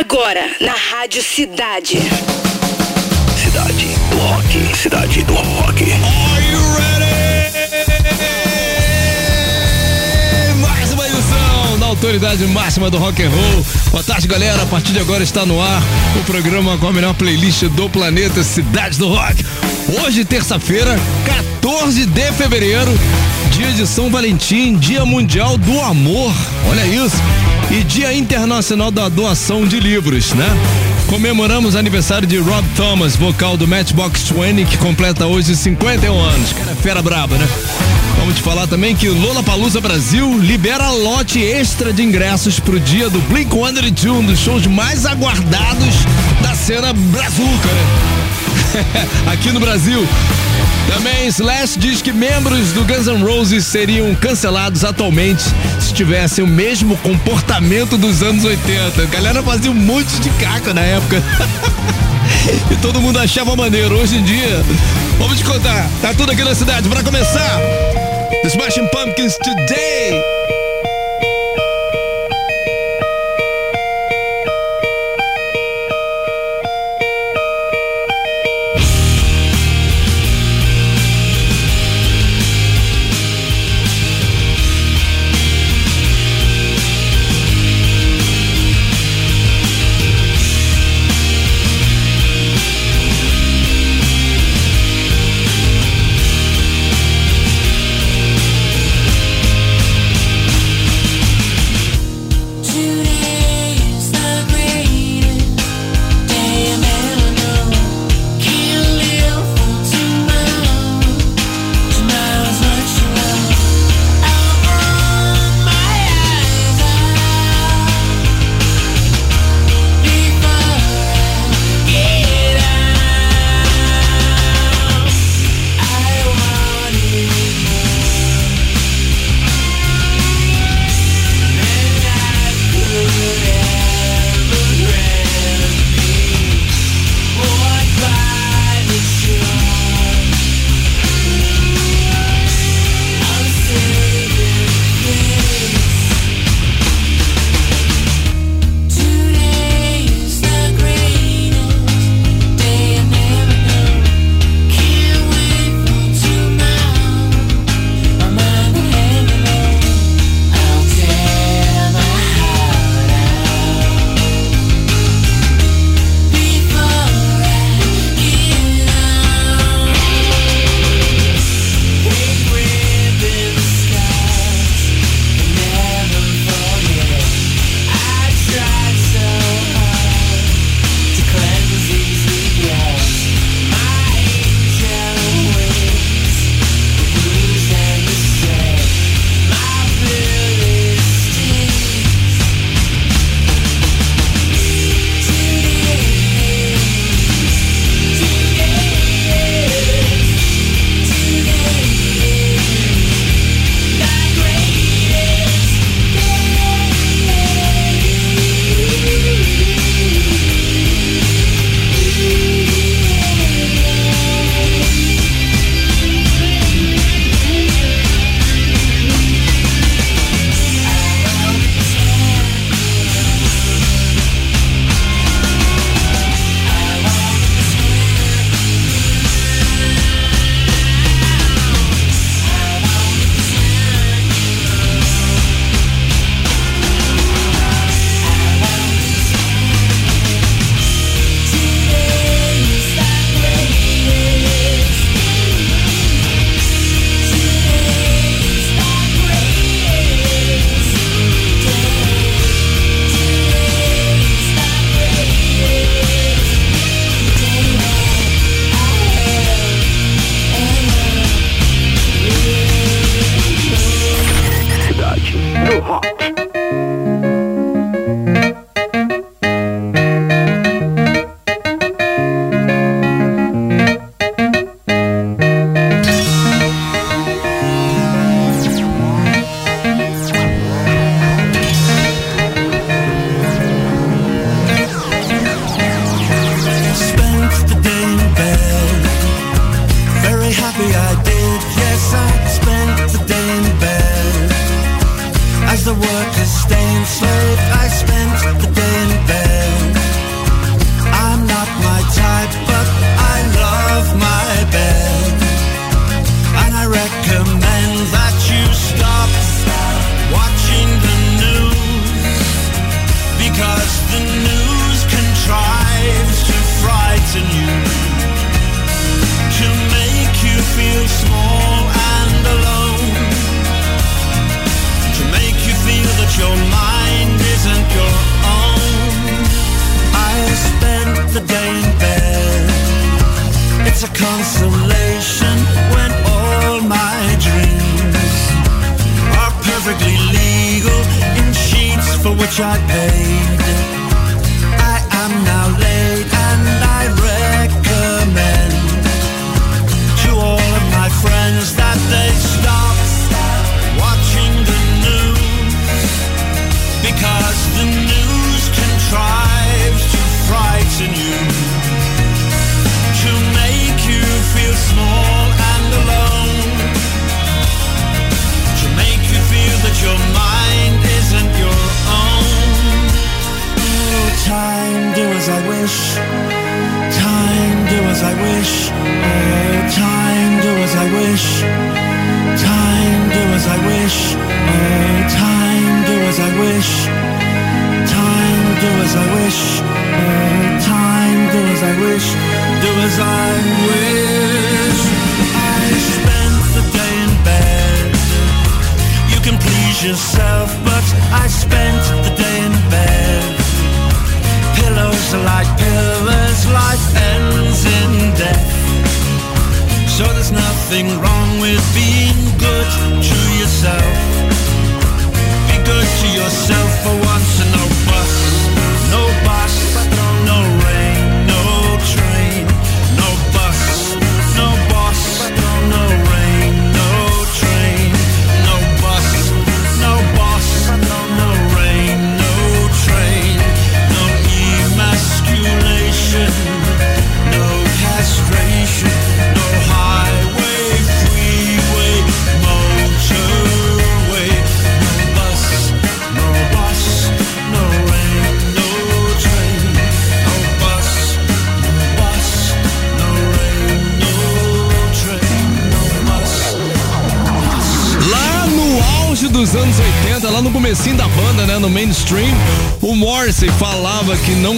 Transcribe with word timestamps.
Agora, 0.00 0.50
na 0.62 0.72
Rádio 0.72 1.22
Cidade. 1.22 1.98
Cidade 3.36 3.86
do 4.10 4.16
Rock. 4.16 4.74
Cidade 4.74 5.22
do 5.24 5.34
Rock. 5.34 5.84
Are 5.84 6.50
you 6.50 6.58
ready? 6.74 7.04
Mais 10.58 10.90
uma 10.94 11.06
edição 11.06 11.78
da 11.78 11.84
autoridade 11.84 12.46
máxima 12.46 12.90
do 12.90 12.96
rock 12.96 13.22
and 13.22 13.28
roll. 13.28 13.62
Boa 13.90 14.02
tarde, 14.02 14.26
galera. 14.26 14.62
A 14.62 14.66
partir 14.66 14.92
de 14.92 15.00
agora 15.00 15.22
está 15.22 15.44
no 15.44 15.60
ar 15.60 15.82
o 16.18 16.24
programa 16.24 16.78
com 16.78 16.88
a 16.88 16.92
melhor 16.94 17.12
playlist 17.12 17.64
do 17.64 17.90
planeta 17.90 18.42
Cidade 18.42 18.96
do 18.98 19.06
Rock. 19.08 19.44
Hoje, 20.02 20.24
terça-feira, 20.24 20.98
14 21.60 22.06
de 22.06 22.32
fevereiro, 22.32 22.98
dia 23.50 23.70
de 23.72 23.86
São 23.86 24.08
Valentim, 24.08 24.76
Dia 24.76 25.04
Mundial 25.04 25.58
do 25.58 25.78
Amor. 25.78 26.32
Olha 26.70 26.86
isso. 26.86 27.18
E 27.70 27.84
Dia 27.84 28.12
Internacional 28.12 28.90
da 28.90 29.08
Doação 29.08 29.64
de 29.64 29.78
Livros, 29.78 30.32
né? 30.32 30.46
Comemoramos 31.06 31.76
o 31.76 31.78
aniversário 31.78 32.26
de 32.26 32.36
Rob 32.36 32.66
Thomas, 32.76 33.14
vocal 33.14 33.56
do 33.56 33.66
Matchbox 33.66 34.28
20, 34.30 34.66
que 34.66 34.76
completa 34.78 35.26
hoje 35.26 35.54
51 35.54 36.20
anos. 36.20 36.52
Cara, 36.52 36.74
fera 36.74 37.00
braba, 37.00 37.36
né? 37.38 37.48
Vamos 38.18 38.34
te 38.34 38.42
falar 38.42 38.66
também 38.66 38.96
que 38.96 39.08
Lola 39.08 39.42
Palusa 39.42 39.80
Brasil 39.80 40.36
libera 40.38 40.90
lote 40.90 41.40
extra 41.40 41.92
de 41.92 42.02
ingressos 42.02 42.58
pro 42.58 42.80
dia 42.80 43.08
do 43.08 43.20
Blink 43.20 43.54
182, 43.54 44.18
um 44.18 44.26
dos 44.26 44.40
shows 44.40 44.66
mais 44.66 45.06
aguardados 45.06 45.94
da 46.42 46.56
cena 46.56 46.92
brazuca, 46.92 47.68
né? 47.68 48.96
Aqui 49.32 49.52
no 49.52 49.60
Brasil. 49.60 50.06
Também 50.92 51.28
Slash 51.28 51.78
diz 51.78 52.02
que 52.02 52.12
membros 52.12 52.72
do 52.72 52.84
Guns 52.84 53.06
N' 53.06 53.22
Roses 53.22 53.64
seriam 53.64 54.12
cancelados 54.16 54.84
atualmente 54.84 55.44
se 55.78 55.94
tivessem 55.94 56.42
o 56.42 56.46
mesmo 56.48 56.96
comportamento 56.96 57.96
dos 57.96 58.22
anos 58.22 58.44
80. 58.44 59.00
A 59.00 59.06
galera 59.06 59.40
fazia 59.40 59.70
um 59.70 59.74
monte 59.74 60.18
de 60.20 60.28
caca 60.30 60.74
na 60.74 60.82
época. 60.82 61.22
e 62.72 62.76
todo 62.76 63.00
mundo 63.00 63.20
achava 63.20 63.54
maneiro. 63.54 63.96
Hoje 63.98 64.16
em 64.16 64.24
dia, 64.24 64.64
vamos 65.16 65.38
te 65.38 65.44
contar, 65.44 65.88
tá 66.02 66.12
tudo 66.12 66.32
aqui 66.32 66.42
na 66.42 66.56
cidade. 66.56 66.88
Para 66.88 67.04
começar, 67.04 67.60
The 68.42 68.48
Smashing 68.48 68.88
Pumpkins 68.88 69.36
Today. 69.38 70.39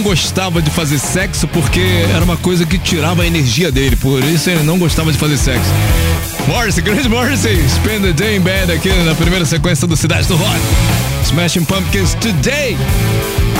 Gostava 0.03 0.61
de 0.61 0.69
fazer 0.69 0.99
sexo 0.99 1.47
porque 1.47 1.81
era 2.13 2.23
uma 2.23 2.37
coisa 2.37 2.65
que 2.65 2.77
tirava 2.77 3.23
a 3.23 3.27
energia 3.27 3.71
dele, 3.71 3.95
por 3.95 4.23
isso 4.23 4.49
ele 4.49 4.61
não 4.63 4.77
gostava 4.77 5.11
de 5.11 5.17
fazer 5.17 5.37
sexo. 5.37 5.71
Morrissey, 6.47 6.83
grande 6.83 7.07
Morrissey, 7.07 7.57
Spend 7.69 8.01
the 8.01 8.13
Day 8.13 8.35
in 8.35 8.41
Bed 8.41 8.71
aqui 8.71 8.89
na 8.89 9.15
primeira 9.15 9.45
sequência 9.45 9.87
do 9.87 9.95
Cidade 9.95 10.27
do 10.27 10.35
Rock. 10.35 10.59
Smashing 11.23 11.63
Pumpkins 11.63 12.15
Today. 12.15 12.77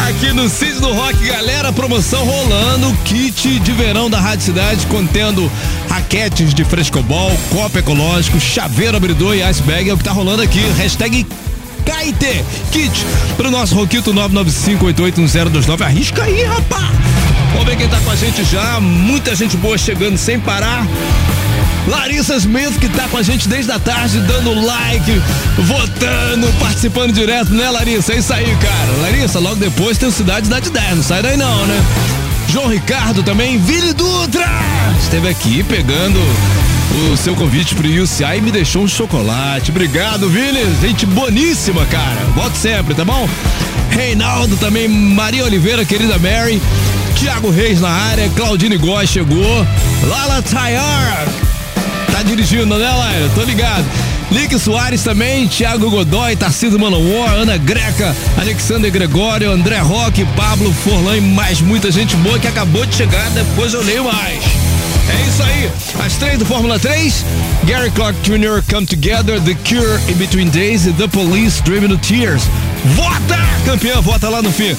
Aqui 0.08 0.34
no 0.34 0.50
Cid 0.50 0.82
do 0.82 0.92
Rock, 0.92 1.18
galera, 1.26 1.72
promoção 1.72 2.26
rolando, 2.26 2.94
kit 3.06 3.60
de 3.60 3.72
verão 3.72 4.10
da 4.10 4.20
Rádio 4.20 4.46
Cidade 4.46 4.86
contendo 4.88 5.50
raquetes 5.88 6.54
de 6.54 6.66
frescobol, 6.66 7.32
copo 7.50 7.80
ecológico, 7.80 8.40
chaveiro 8.40 8.98
abridor 8.98 9.34
e 9.36 9.44
iceberg 9.44 9.90
é 9.90 9.94
o 9.94 9.98
que 9.98 10.04
tá 10.04 10.12
rolando 10.12 10.42
aqui. 10.42 10.60
Hashtag 10.78 11.26
KIT 11.84 12.44
Kit 12.72 13.06
pro 13.36 13.52
nosso 13.52 13.76
Roquito 13.76 14.14
995881029. 14.14 15.82
Arrisca 15.82 16.24
aí, 16.24 16.44
rapá! 16.44 16.92
Vamos 17.52 17.68
ver 17.68 17.78
quem 17.78 17.88
tá 17.88 18.00
com 18.00 18.12
a 18.12 18.16
gente 18.16 18.44
já. 18.44 18.80
Muita 18.80 19.36
gente 19.36 19.56
boa 19.58 19.78
chegando 19.78 20.18
sem 20.18 20.40
parar. 20.40 20.88
Larissa 21.88 22.36
Smith, 22.38 22.80
que 22.80 22.88
tá 22.88 23.08
com 23.10 23.18
a 23.18 23.24
gente 23.24 23.48
desde 23.48 23.72
a 23.72 23.78
tarde, 23.78 24.20
dando 24.22 24.54
like, 24.66 25.22
votando, 25.58 26.48
participando 26.60 27.12
direto, 27.12 27.54
né, 27.54 27.70
Larissa? 27.70 28.14
É 28.14 28.18
isso 28.18 28.34
aí, 28.34 28.56
cara. 28.56 29.02
Larissa, 29.02 29.40
logo 29.40 29.56
depois 29.56 29.98
tem 29.98 30.08
o 30.08 30.12
Cidade 30.12 30.50
da 30.50 30.60
10, 30.60 30.96
não 30.96 31.04
sai 31.04 31.22
daí 31.22 31.36
não, 31.36 31.66
né? 31.66 31.82
João 32.48 32.68
Ricardo 32.68 33.24
também, 33.24 33.58
Vini 33.58 33.94
Dutra, 33.94 34.48
esteve 35.02 35.28
aqui 35.28 35.64
pegando 35.64 36.20
o 37.12 37.18
seu 37.18 37.36
convite 37.36 37.76
pro 37.76 37.88
UCI 37.88 38.42
me 38.42 38.52
deixou 38.52 38.84
um 38.84 38.88
chocolate. 38.88 39.72
Obrigado, 39.72 40.30
Vini, 40.30 40.60
gente 40.82 41.06
boníssima, 41.06 41.86
cara. 41.86 42.26
Volte 42.36 42.58
sempre, 42.58 42.94
tá 42.94 43.04
bom? 43.04 43.28
Reinaldo 43.90 44.58
também, 44.58 44.88
Maria 44.88 45.46
Oliveira, 45.46 45.86
querida 45.86 46.18
Mary, 46.18 46.62
Tiago 47.16 47.50
Reis 47.50 47.80
na 47.80 47.90
área, 47.90 48.30
Claudine 48.30 48.78
Góes 48.78 49.10
chegou, 49.10 49.68
Lala 50.04 50.42
Tayar, 50.42 51.28
Tá 52.12 52.22
dirigindo, 52.22 52.78
né, 52.78 52.90
Laira? 52.90 53.30
Tô 53.34 53.42
ligado. 53.42 53.86
Lick 54.32 54.58
Soares 54.58 55.04
também, 55.04 55.48
Thiago 55.48 55.90
Godoy, 55.90 56.36
Tarcísio 56.36 56.80
Manowar, 56.80 57.34
Ana 57.34 57.58
Greca, 57.58 58.16
Alexander 58.38 58.92
Gregório, 58.92 59.52
André 59.52 59.80
Roque, 59.80 60.26
Pablo 60.36 60.74
Forlan 60.74 61.18
e 61.18 61.22
mais 61.22 61.62
muita 61.62 61.92
gente 61.92 62.16
boa 62.18 62.40
que 62.40 62.48
acabou 62.48 62.86
de 62.86 62.96
chegar, 62.96 63.30
depois 63.32 63.74
eu 63.74 63.84
leio 63.84 64.04
mais. 64.06 64.44
É 65.10 65.28
isso 65.28 65.44
aí. 65.44 65.72
As 66.06 66.14
três 66.16 66.40
do 66.40 66.46
Fórmula 66.46 66.80
3, 66.80 67.26
Gary 67.66 67.92
Clark 67.92 68.18
Jr. 68.22 68.64
Come 68.70 68.86
Together, 68.86 69.40
The 69.42 69.56
Cure, 69.56 70.00
In 70.10 70.16
Between 70.16 70.50
Days 70.50 70.86
e 70.86 70.94
The 70.94 71.08
Police, 71.08 71.62
Dreaming 71.64 71.98
the 71.98 71.98
Tears. 71.98 72.44
Vota! 72.96 73.40
Campeã, 73.66 74.02
vota 74.02 74.30
lá 74.30 74.42
no 74.42 74.52
fim. 74.52 74.76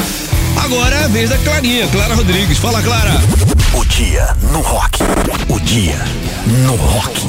Agora 0.57 0.95
é 0.95 1.05
a 1.05 1.09
vez 1.09 1.31
da 1.31 1.39
Clarinha, 1.39 1.87
Clara 1.89 2.15
Rodrigues. 2.15 2.59
Fala, 2.59 2.81
Clara. 2.83 3.21
O 3.75 3.85
dia 3.85 4.35
no 4.53 4.61
rock. 4.61 5.01
O 5.49 5.61
dia 5.61 5.99
no 6.65 6.75
rock. 6.77 7.29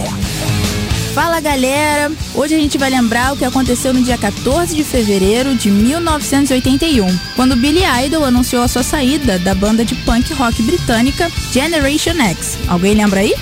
Fala 1.16 1.40
galera! 1.40 2.12
Hoje 2.34 2.56
a 2.56 2.60
gente 2.60 2.78
vai 2.78 2.90
lembrar 2.90 3.32
o 3.32 3.38
que 3.38 3.46
aconteceu 3.46 3.94
no 3.94 4.04
dia 4.04 4.18
14 4.18 4.76
de 4.76 4.84
fevereiro 4.84 5.56
de 5.56 5.72
1981, 5.72 7.08
quando 7.38 7.56
Billy 7.56 7.84
Idol 8.04 8.26
anunciou 8.26 8.62
a 8.62 8.68
sua 8.68 8.84
saída 8.84 9.40
da 9.40 9.56
banda 9.56 9.86
de 9.86 9.96
punk 9.96 10.34
rock 10.34 10.62
britânica 10.64 11.32
Generation 11.54 12.20
X. 12.20 12.58
Alguém 12.68 12.96
lembra 12.96 13.22
aí? 13.22 13.34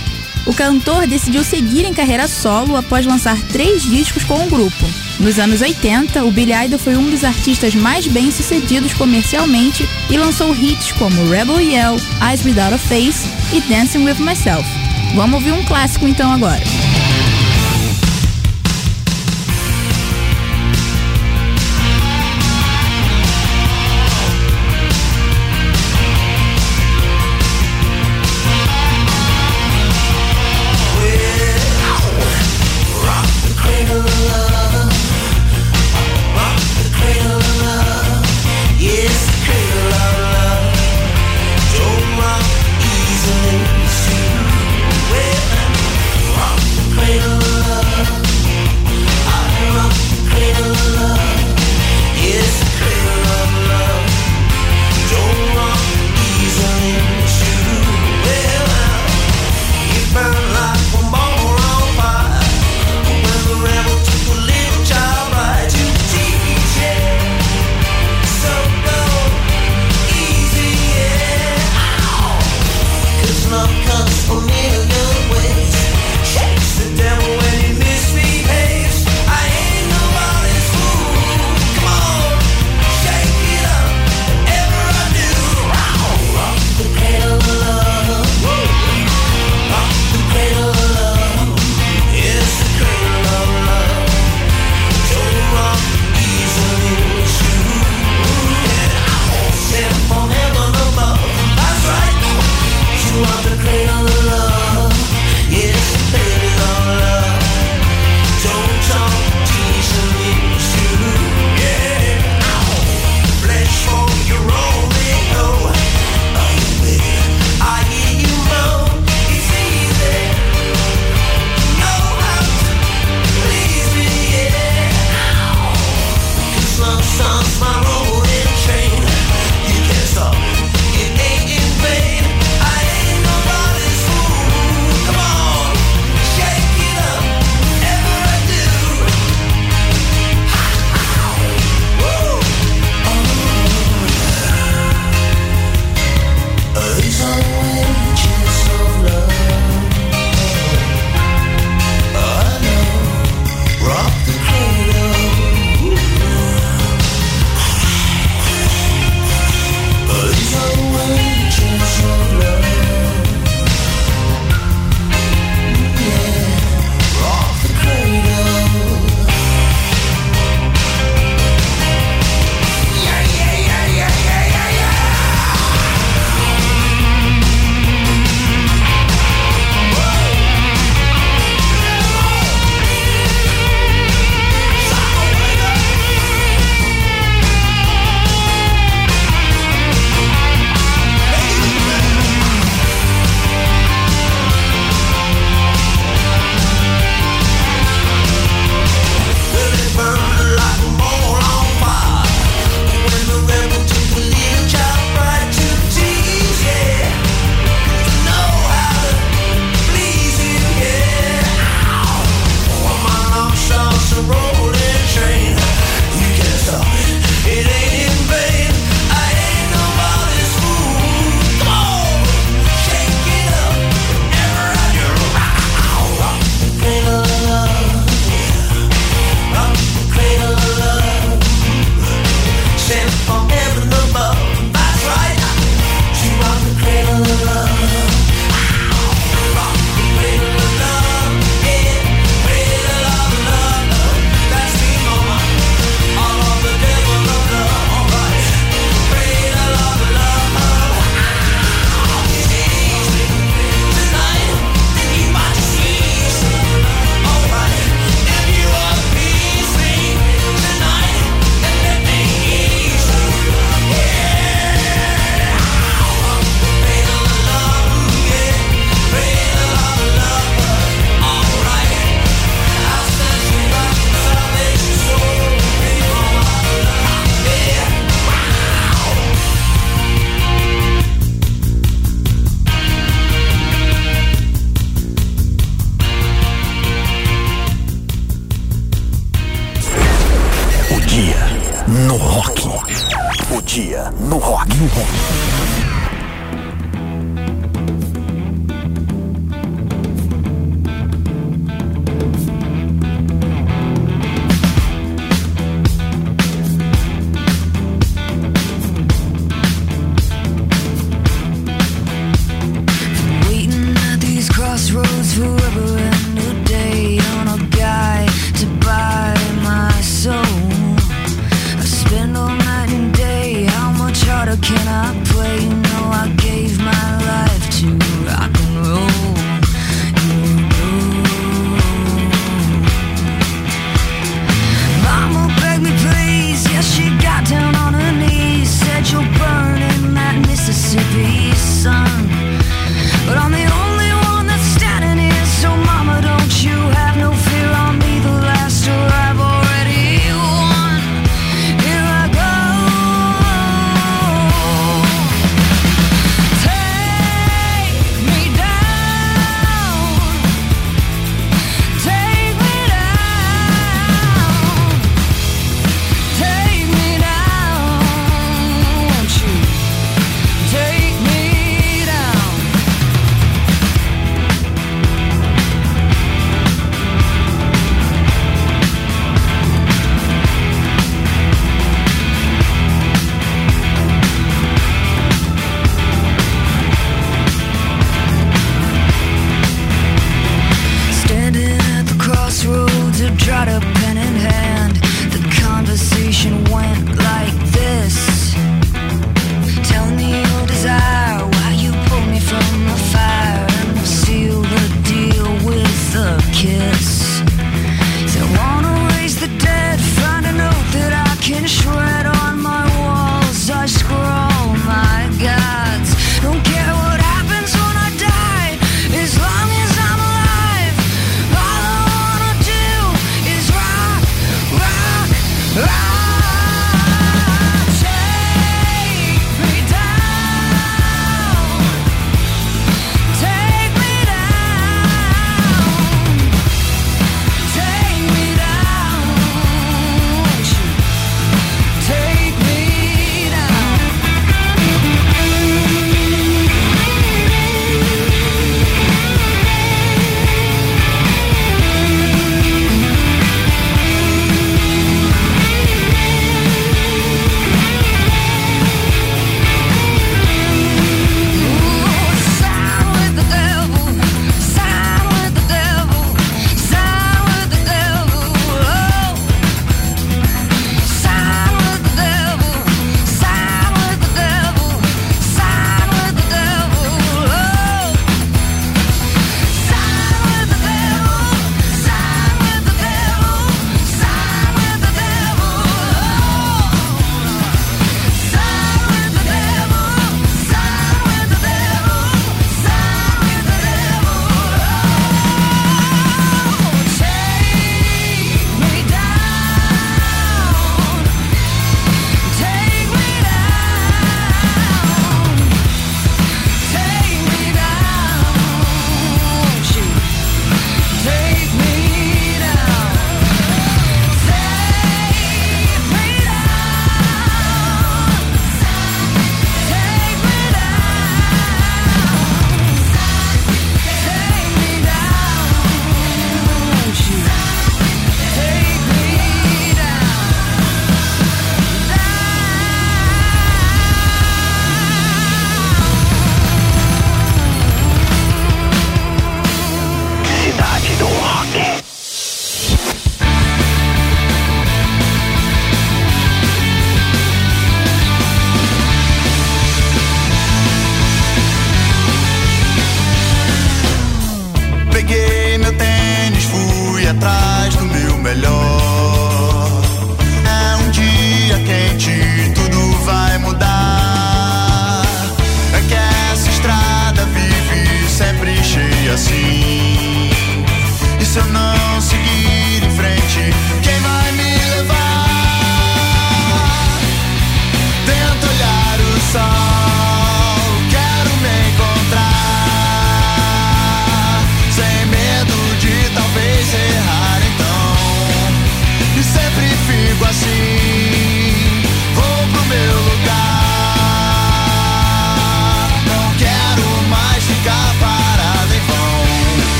O 0.45 0.53
cantor 0.53 1.07
decidiu 1.07 1.43
seguir 1.43 1.83
em 1.83 1.95
carreira 1.95 2.27
solo 2.27 2.77
após 2.77 3.07
lançar 3.07 3.41
três 3.47 3.81
discos 3.81 4.23
com 4.23 4.45
o 4.45 4.49
grupo. 4.51 4.85
Nos 5.19 5.39
anos 5.39 5.59
80, 5.61 6.25
o 6.25 6.31
Billy 6.31 6.53
Idol 6.53 6.77
foi 6.77 6.95
um 6.95 7.09
dos 7.09 7.23
artistas 7.23 7.73
mais 7.73 8.05
bem-sucedidos 8.05 8.93
comercialmente 8.93 9.89
e 10.11 10.15
lançou 10.15 10.55
hits 10.55 10.91
como 10.91 11.27
Rebel 11.27 11.59
Yell, 11.59 11.95
Eyes 12.21 12.45
Without 12.45 12.75
a 12.75 12.77
Face 12.77 13.27
e 13.51 13.59
Dancing 13.61 14.05
With 14.05 14.19
Myself. 14.19 14.63
Vamos 15.15 15.37
ouvir 15.37 15.53
um 15.53 15.63
clássico 15.65 16.07
então 16.07 16.31
agora. 16.31 16.61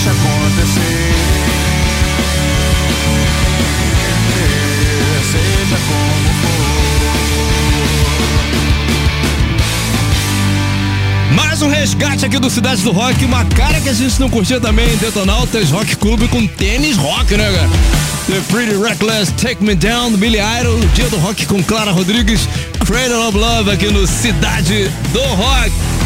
Deixa 0.00 0.10
acontecer. 0.10 1.12
Seja 5.30 5.76
como 5.86 6.30
for. 6.40 6.70
Mais 11.34 11.60
um 11.60 11.68
resgate 11.68 12.24
aqui 12.24 12.38
do 12.38 12.48
Cidade 12.48 12.82
do 12.82 12.92
Rock, 12.92 13.22
uma 13.24 13.44
cara 13.44 13.78
que 13.80 13.90
a 13.90 13.92
gente 13.92 14.18
não 14.18 14.30
curtia 14.30 14.58
também, 14.58 14.88
Detonautas 14.96 15.70
Rock 15.70 15.94
Club 15.96 16.28
com 16.28 16.46
tênis 16.46 16.96
rock, 16.96 17.36
né, 17.36 17.52
cara? 17.52 17.68
The 18.26 18.40
Pretty 18.50 18.76
Reckless, 18.76 19.32
Take 19.34 19.62
Me 19.62 19.74
Down, 19.74 20.16
Billy 20.16 20.38
Idol, 20.38 20.78
Dia 20.94 21.10
do 21.10 21.18
Rock 21.18 21.44
com 21.46 21.62
Clara 21.62 21.92
Rodrigues, 21.92 22.48
Cradle 22.86 23.28
of 23.28 23.36
Love 23.36 23.70
aqui 23.70 23.90
no 23.90 24.06
Cidade 24.06 24.90
do 25.12 25.20
Rock. 25.20 25.99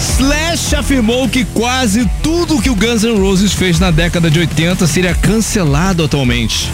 Slash 0.00 0.74
afirmou 0.76 1.28
que 1.28 1.44
quase 1.44 2.08
tudo 2.22 2.60
que 2.60 2.70
o 2.70 2.74
Guns 2.74 3.02
N' 3.02 3.18
Roses 3.18 3.52
fez 3.52 3.78
na 3.78 3.90
década 3.90 4.30
de 4.30 4.38
80 4.38 4.86
seria 4.86 5.14
cancelado 5.14 6.02
atualmente. 6.02 6.70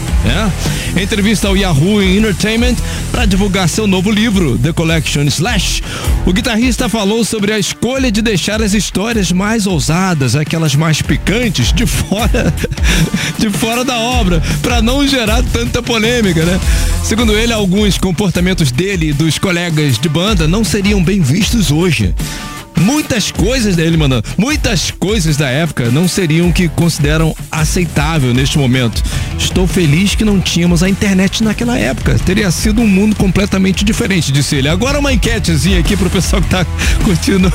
Em 0.96 1.02
entrevista 1.02 1.48
ao 1.48 1.56
Yahoo 1.56 2.00
Entertainment 2.00 2.76
para 3.10 3.26
divulgar 3.26 3.68
seu 3.68 3.86
novo 3.86 4.12
livro, 4.12 4.56
The 4.56 4.72
Collection 4.72 5.24
Slash, 5.24 5.82
o 6.24 6.32
guitarrista 6.32 6.88
falou 6.88 7.24
sobre 7.24 7.52
a 7.52 7.58
escolha 7.58 8.12
de 8.12 8.22
deixar 8.22 8.62
as 8.62 8.72
histórias 8.74 9.32
mais 9.32 9.66
ousadas, 9.66 10.36
aquelas 10.36 10.76
mais 10.76 11.02
picantes, 11.02 11.72
de 11.72 11.84
fora, 11.84 12.54
de 13.38 13.50
fora 13.50 13.84
da 13.84 13.98
obra, 13.98 14.40
para 14.62 14.80
não 14.80 15.06
gerar 15.06 15.42
tanta 15.52 15.82
polêmica, 15.82 16.44
né? 16.44 16.60
Segundo 17.02 17.36
ele, 17.36 17.52
alguns 17.52 17.98
comportamentos 17.98 18.70
dele 18.70 19.08
e 19.08 19.12
dos 19.12 19.36
colegas 19.36 19.98
de 19.98 20.08
banda 20.08 20.46
não 20.46 20.62
seriam 20.62 21.02
bem 21.02 21.20
vistos 21.20 21.72
hoje. 21.72 22.14
Muitas 22.76 23.30
coisas 23.30 23.74
dele, 23.74 23.96
mano, 23.96 24.22
muitas 24.36 24.90
coisas 24.90 25.36
da 25.36 25.48
época 25.48 25.90
não 25.90 26.06
seriam 26.06 26.52
que 26.52 26.68
consideram 26.68 27.34
aceitável 27.50 28.34
neste 28.34 28.58
momento. 28.58 29.02
Estou 29.38 29.66
feliz 29.66 30.14
que 30.14 30.24
não 30.24 30.40
tínhamos 30.40 30.82
a 30.82 30.88
internet 30.88 31.42
naquela 31.42 31.78
época. 31.78 32.18
Teria 32.24 32.50
sido 32.50 32.82
um 32.82 32.86
mundo 32.86 33.16
completamente 33.16 33.84
diferente, 33.84 34.30
disse 34.30 34.56
ele. 34.56 34.68
Agora 34.68 34.98
uma 34.98 35.12
enquetezinha 35.12 35.80
aqui 35.80 35.96
pro 35.96 36.10
pessoal 36.10 36.42
que 36.42 36.48
tá 36.48 36.64
curtindo 37.02 37.52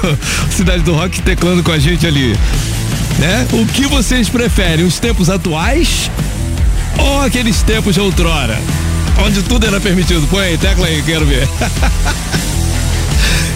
Cidade 0.50 0.84
do 0.84 0.94
Rock 0.94 1.22
teclando 1.22 1.64
com 1.64 1.72
a 1.72 1.80
gente 1.80 2.06
ali. 2.06 2.36
Né? 3.20 3.48
O 3.54 3.66
que 3.66 3.86
vocês 3.86 4.28
preferem, 4.30 4.86
os 4.86 5.00
tempos 5.00 5.30
atuais 5.30 6.10
ou 6.98 7.22
aqueles 7.22 7.62
tempos 7.62 7.94
de 7.94 8.00
outrora? 8.00 8.60
Onde 9.24 9.44
tudo 9.44 9.68
era 9.68 9.80
permitido. 9.80 10.26
Põe 10.28 10.46
aí, 10.46 10.58
tecla 10.58 10.88
aí, 10.88 11.02
quero 11.04 11.26
ver. 11.26 11.48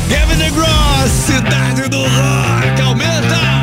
Gavin 0.10 0.38
DeGraw, 0.38 1.08
Cidade 1.08 1.90
do 1.90 2.04
Rock, 2.04 2.82
aumenta! 2.82 3.55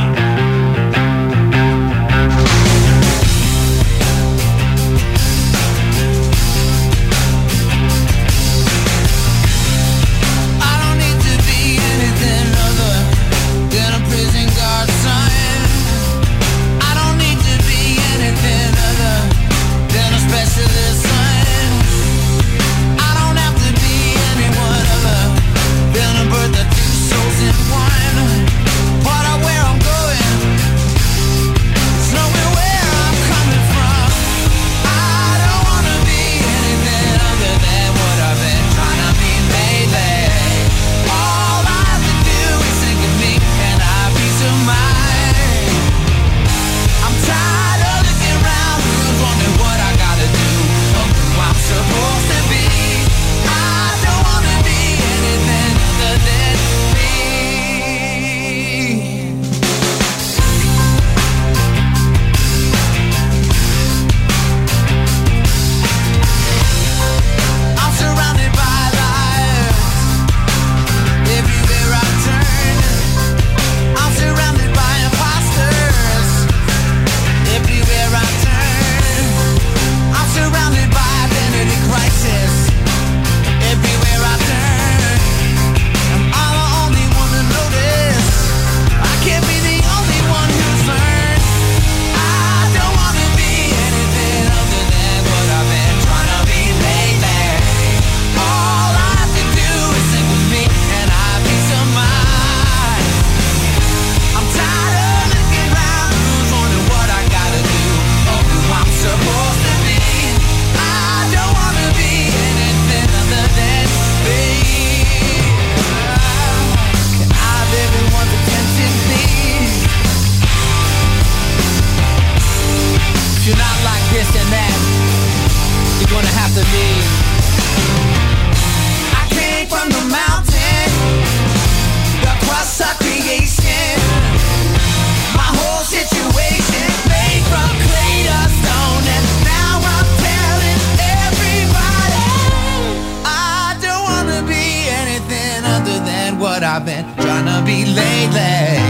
I've 146.74 146.86
been 146.86 147.04
trying 147.16 147.44
to 147.44 147.62
be 147.66 147.84
lately 147.84 148.80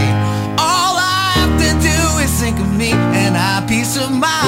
All 0.57 0.95
I 0.95 1.33
have 1.35 1.51
to 1.59 1.69
do 1.83 2.23
is 2.23 2.31
think 2.39 2.57
of 2.57 2.73
me 2.77 2.91
and 2.93 3.35
I 3.35 3.61
peace 3.67 3.97
of 3.97 4.09
mind. 4.09 4.42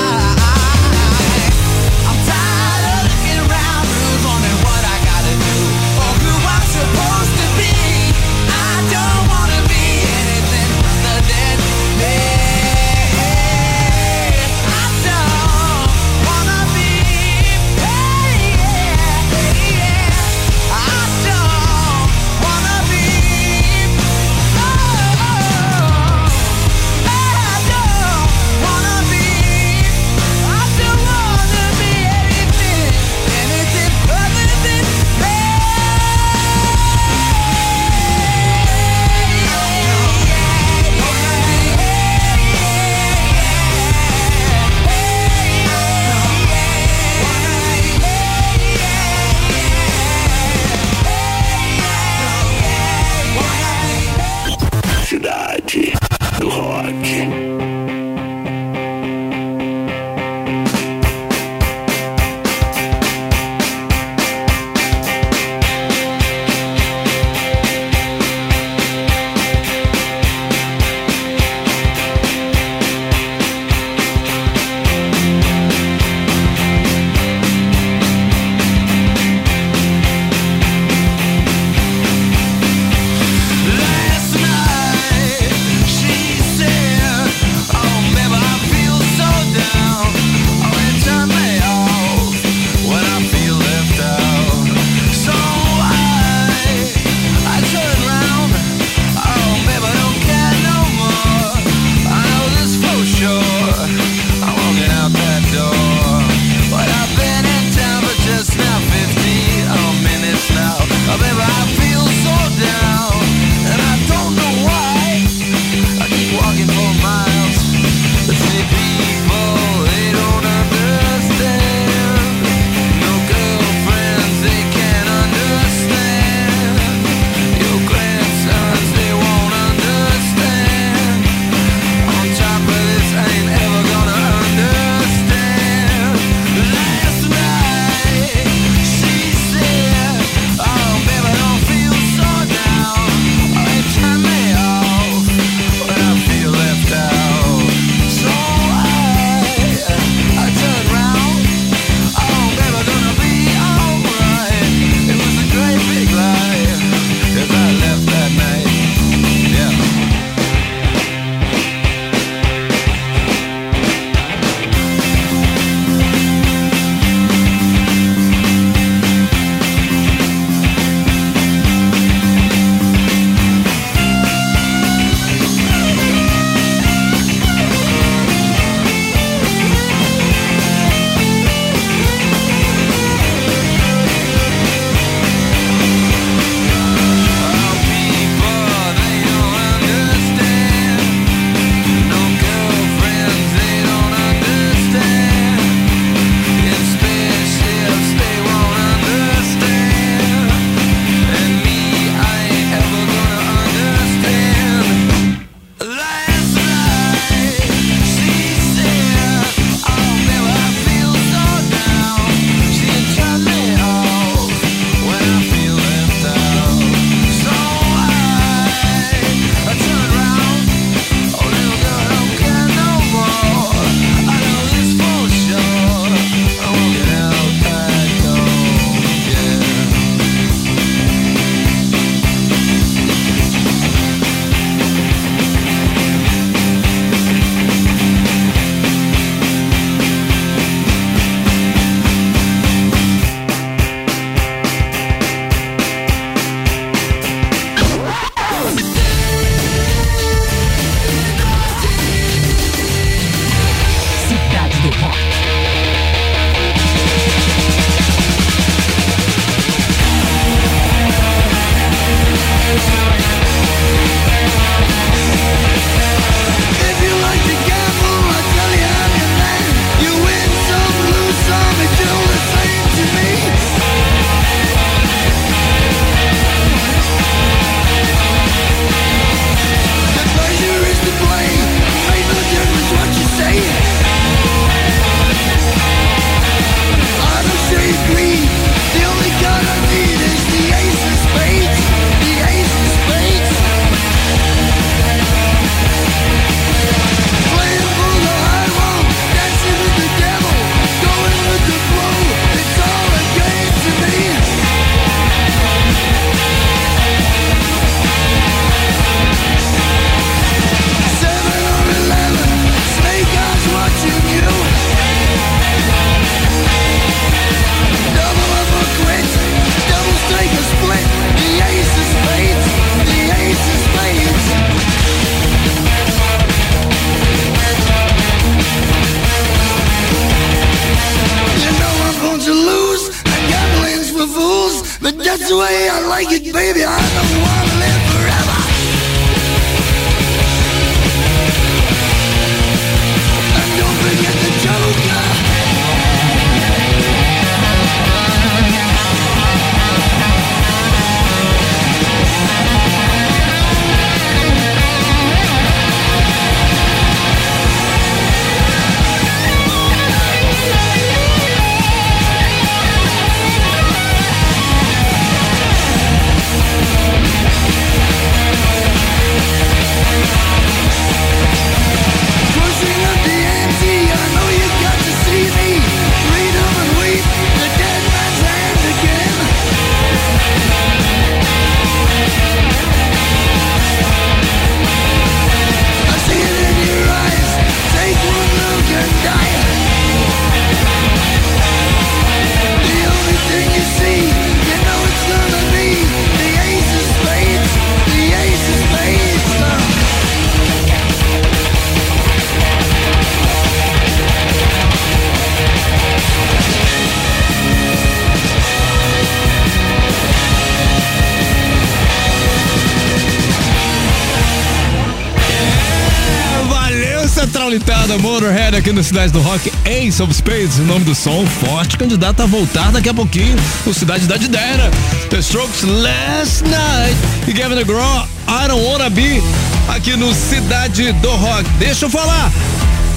Aqui 418.86 418.94
no 418.94 419.04
Cidade 419.04 419.34
do 419.34 419.42
Rock, 419.42 419.74
Ace 419.84 420.22
of 420.22 420.32
Spades, 420.32 420.78
o 420.78 420.84
nome 420.84 421.04
do 421.06 421.16
som, 421.16 421.44
forte 421.48 421.98
candidato 421.98 422.44
a 422.44 422.46
voltar 422.46 422.92
daqui 422.92 423.10
a 423.10 423.14
pouquinho, 423.16 423.58
o 423.84 423.92
Cidade 423.92 424.28
da 424.28 424.38
Didera, 424.38 424.92
The 425.28 425.40
Strokes 425.40 425.82
Last 425.82 426.64
Night 426.66 427.18
e 427.48 427.52
Gavin 427.52 427.78
DeGraw, 427.78 428.28
I 428.48 428.68
Don't 428.68 428.86
Wanna 428.86 429.10
Be, 429.10 429.42
aqui 429.88 430.16
no 430.16 430.32
Cidade 430.36 431.12
do 431.14 431.32
Rock. 431.32 431.68
Deixa 431.80 432.06
eu 432.06 432.12
falar, 432.12 432.52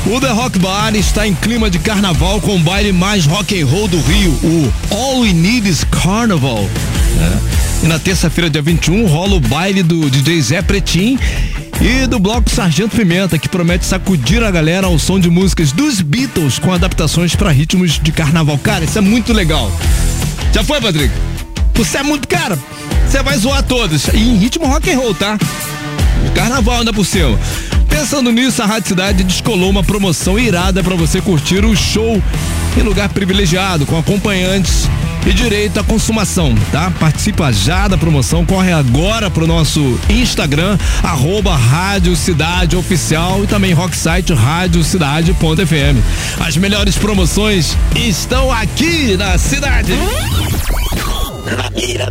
o 0.06 0.18
The 0.18 0.30
Rock 0.30 0.58
Bar 0.58 0.96
está 0.96 1.28
em 1.28 1.34
clima 1.34 1.68
de 1.68 1.78
carnaval 1.78 2.40
com 2.40 2.56
o 2.56 2.60
baile 2.60 2.90
mais 2.90 3.26
rock 3.26 3.60
and 3.60 3.66
roll 3.66 3.88
do 3.88 4.00
Rio, 4.00 4.30
o 4.42 4.72
All 4.90 5.20
We 5.20 5.34
Need 5.34 5.68
Is 5.68 5.84
Carnival. 5.84 6.62
né? 6.62 7.40
E 7.82 7.86
na 7.86 7.98
terça-feira, 7.98 8.48
dia 8.48 8.62
21, 8.62 9.06
rola 9.06 9.34
o 9.34 9.40
baile 9.40 9.82
do 9.82 10.08
DJ 10.08 10.40
Zé 10.40 10.62
Pretim 10.62 11.18
e 11.80 12.06
do 12.06 12.18
bloco 12.18 12.50
Sargento 12.50 12.96
Pimenta, 12.96 13.38
que 13.38 13.48
promete 13.48 13.84
sacudir 13.84 14.42
a 14.42 14.50
galera 14.50 14.86
ao 14.86 14.98
som 14.98 15.18
de 15.18 15.30
músicas 15.30 15.70
dos 15.72 16.00
Beatles 16.00 16.58
com 16.58 16.72
adaptações 16.72 17.36
para 17.36 17.50
ritmos 17.50 18.00
de 18.00 18.10
carnaval. 18.10 18.58
Cara, 18.58 18.84
isso 18.84 18.98
é 18.98 19.00
muito 19.00 19.32
legal. 19.32 19.70
Já 20.52 20.64
foi, 20.64 20.80
Patrick? 20.80 21.14
Você 21.74 21.98
é 21.98 22.02
muito 22.02 22.26
cara. 22.26 22.58
Você 23.06 23.22
vai 23.22 23.38
zoar 23.38 23.62
todos. 23.62 24.08
E 24.08 24.18
em 24.18 24.36
ritmo 24.36 24.66
rock 24.66 24.90
and 24.90 24.98
roll, 24.98 25.14
tá? 25.14 25.38
Carnaval 26.34 26.80
ainda 26.80 26.92
por 26.92 27.04
cima. 27.04 27.38
Pensando 27.88 28.30
nisso, 28.32 28.62
a 28.62 28.66
Rádio 28.66 28.88
Cidade 28.88 29.24
descolou 29.24 29.70
uma 29.70 29.82
promoção 29.82 30.38
irada 30.38 30.82
para 30.82 30.96
você 30.96 31.20
curtir 31.20 31.64
o 31.64 31.76
show 31.76 32.22
em 32.76 32.82
lugar 32.82 33.08
privilegiado, 33.08 33.86
com 33.86 33.98
acompanhantes 33.98 34.88
e 35.26 35.32
direito 35.32 35.80
à 35.80 35.84
consumação, 35.84 36.54
tá? 36.72 36.90
Participa 36.98 37.52
já 37.52 37.88
da 37.88 37.98
promoção, 37.98 38.44
corre 38.44 38.72
agora 38.72 39.30
pro 39.30 39.46
nosso 39.46 39.98
Instagram, 40.08 40.78
arroba 41.02 41.56
Rádio 41.56 42.14
Cidade 42.16 42.76
Oficial 42.76 43.44
e 43.44 43.46
também 43.46 43.72
rocksite 43.72 44.32
radiocidade.fm. 44.32 45.98
As 46.46 46.56
melhores 46.56 46.96
promoções 46.96 47.76
estão 47.94 48.50
aqui 48.52 49.16
na 49.16 49.36
cidade. 49.38 49.92
Na 51.44 51.70
mira 51.70 52.08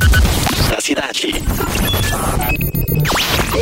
da 0.69 0.81
cidade. 0.81 1.33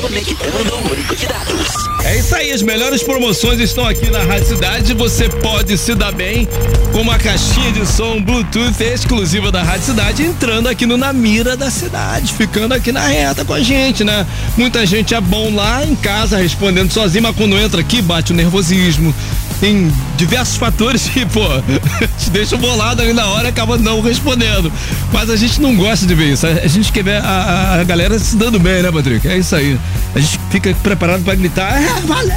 Conectando 0.02 0.76
o 0.76 0.82
banco 0.82 1.16
de 1.16 1.26
dados. 1.26 1.86
É 2.04 2.18
isso 2.18 2.36
aí, 2.36 2.52
as 2.52 2.62
melhores 2.62 3.02
promoções 3.02 3.60
estão 3.60 3.86
aqui 3.86 4.10
na 4.12 4.24
Rádio 4.24 4.48
Cidade. 4.48 4.94
Você 4.94 5.28
pode 5.28 5.78
se 5.78 5.96
dar 5.96 6.12
bem 6.12 6.48
com 6.92 7.02
uma 7.02 7.18
caixinha 7.18 7.72
de 7.72 7.86
som 7.86 8.22
Bluetooth 8.22 8.82
exclusiva 8.84 9.52
da 9.52 9.64
Rádio 9.64 9.86
Cidade, 9.86 10.24
entrando 10.24 10.68
aqui 10.68 10.86
no 10.86 10.98
Na 10.98 11.12
Mira 11.12 11.58
da 11.58 11.72
Cidade, 11.72 12.34
ficando 12.34 12.74
aqui 12.74 12.92
na 12.92 13.08
reta 13.08 13.44
com 13.44 13.54
a 13.54 13.60
gente, 13.60 14.04
né? 14.04 14.26
Muita 14.56 14.86
gente 14.86 15.16
é 15.16 15.22
bom 15.22 15.54
lá 15.54 15.84
em 15.84 15.96
casa 15.96 16.38
respondendo 16.38 16.92
sozinho, 16.92 17.24
mas 17.24 17.36
quando 17.36 17.58
entra 17.58 17.82
aqui 17.82 18.02
bate 18.02 18.34
o 18.34 18.36
nervosismo. 18.36 19.14
Tem 19.60 19.92
diversos 20.18 20.58
fatores 20.58 21.08
que, 21.08 21.26
pô, 21.26 21.42
te 22.20 22.30
deixa 22.30 22.58
bolado 22.58 23.02
ali 23.02 23.14
na 23.14 23.26
hora 23.28 23.48
e 23.48 23.50
acaba 23.50 23.78
não 23.78 24.02
respondendo. 24.02 24.72
Mas 25.14 25.30
a 25.30 25.36
gente 25.38 25.62
não 25.62 25.76
gosta 25.76 26.06
de 26.06 26.14
ver 26.14 26.34
isso. 26.34 26.46
A 26.46 26.68
gente 26.68 26.92
quer 26.92 27.04
ver 27.04 27.22
a, 27.22 27.28
a- 27.28 27.80
a 27.80 27.84
galera 27.84 28.20
se 28.20 28.36
dando 28.36 28.60
bem, 28.60 28.84
né, 28.84 28.92
Patrick? 28.92 29.26
É 29.28 29.38
isso 29.38 29.56
aí. 29.56 29.80
A 30.14 30.20
gente 30.20 30.40
fica 30.52 30.74
preparado 30.84 31.24
pra 31.24 31.36
gritar, 31.36 31.82
é, 31.82 31.88
valeu! 32.02 32.36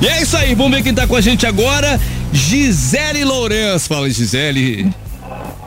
E 0.00 0.06
é 0.06 0.22
isso 0.22 0.36
aí, 0.36 0.54
vamos 0.54 0.72
ver 0.76 0.82
quem 0.82 0.94
tá 0.94 1.06
com 1.06 1.16
a 1.16 1.20
gente 1.20 1.46
agora. 1.46 2.00
Gisele 2.32 3.24
Lourenço. 3.24 3.88
Fala, 3.88 4.08
Gisele. 4.10 4.92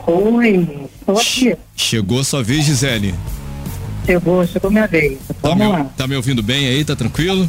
Oi, 0.06 0.66
tô 1.04 1.12
aqui. 1.12 1.54
Chegou 1.76 2.24
sua 2.24 2.42
vez, 2.42 2.64
Gisele. 2.64 3.14
Chegou, 4.06 4.46
chegou 4.46 4.70
minha 4.70 4.86
vez. 4.86 5.18
Tá 5.42 5.54
me, 5.54 5.58
Vamos 5.64 5.78
lá. 5.78 5.86
tá 5.96 6.06
me 6.06 6.16
ouvindo 6.16 6.42
bem 6.42 6.66
aí? 6.68 6.84
Tá 6.84 6.96
tranquilo? 6.96 7.48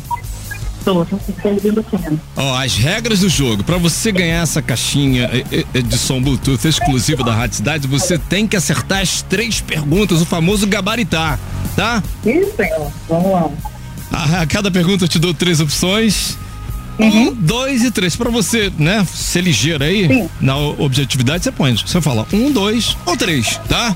Tô, 0.83 1.05
tô 1.05 1.17
tô 1.17 1.49
ouvindo 1.49 1.85
sim. 1.89 2.19
Ó, 2.35 2.55
as 2.55 2.75
regras 2.75 3.19
do 3.19 3.29
jogo. 3.29 3.63
Pra 3.63 3.77
você 3.77 4.11
ganhar 4.11 4.43
essa 4.43 4.61
caixinha 4.61 5.29
eh, 5.51 5.65
eh, 5.73 5.81
de 5.81 5.97
som 5.97 6.21
Bluetooth 6.21 6.67
exclusiva 6.67 7.23
da 7.23 7.33
Rádio 7.33 7.57
Cidade, 7.57 7.87
você 7.87 8.17
tem 8.17 8.47
que 8.47 8.55
acertar 8.55 9.01
as 9.01 9.21
três 9.21 9.61
perguntas, 9.61 10.21
o 10.21 10.25
famoso 10.25 10.65
gabaritar, 10.67 11.39
tá? 11.75 12.01
Senhor, 12.23 12.91
vamos 13.07 13.31
lá. 13.31 13.49
A, 14.11 14.41
a 14.41 14.47
cada 14.47 14.71
pergunta 14.71 15.05
eu 15.05 15.07
te 15.07 15.19
dou 15.19 15.33
três 15.33 15.59
opções. 15.59 16.37
Um, 16.99 17.33
dois 17.33 17.83
e 17.83 17.91
três. 17.91 18.15
Pra 18.15 18.29
você, 18.29 18.71
né, 18.77 19.05
ser 19.05 19.41
ligeiro 19.41 19.83
aí, 19.83 20.07
Sim. 20.07 20.29
na 20.41 20.57
objetividade, 20.57 21.43
você 21.43 21.51
põe. 21.51 21.75
Você 21.75 22.01
fala 22.01 22.27
um, 22.33 22.51
dois 22.51 22.97
ou 23.05 23.15
três, 23.15 23.59
tá? 23.69 23.95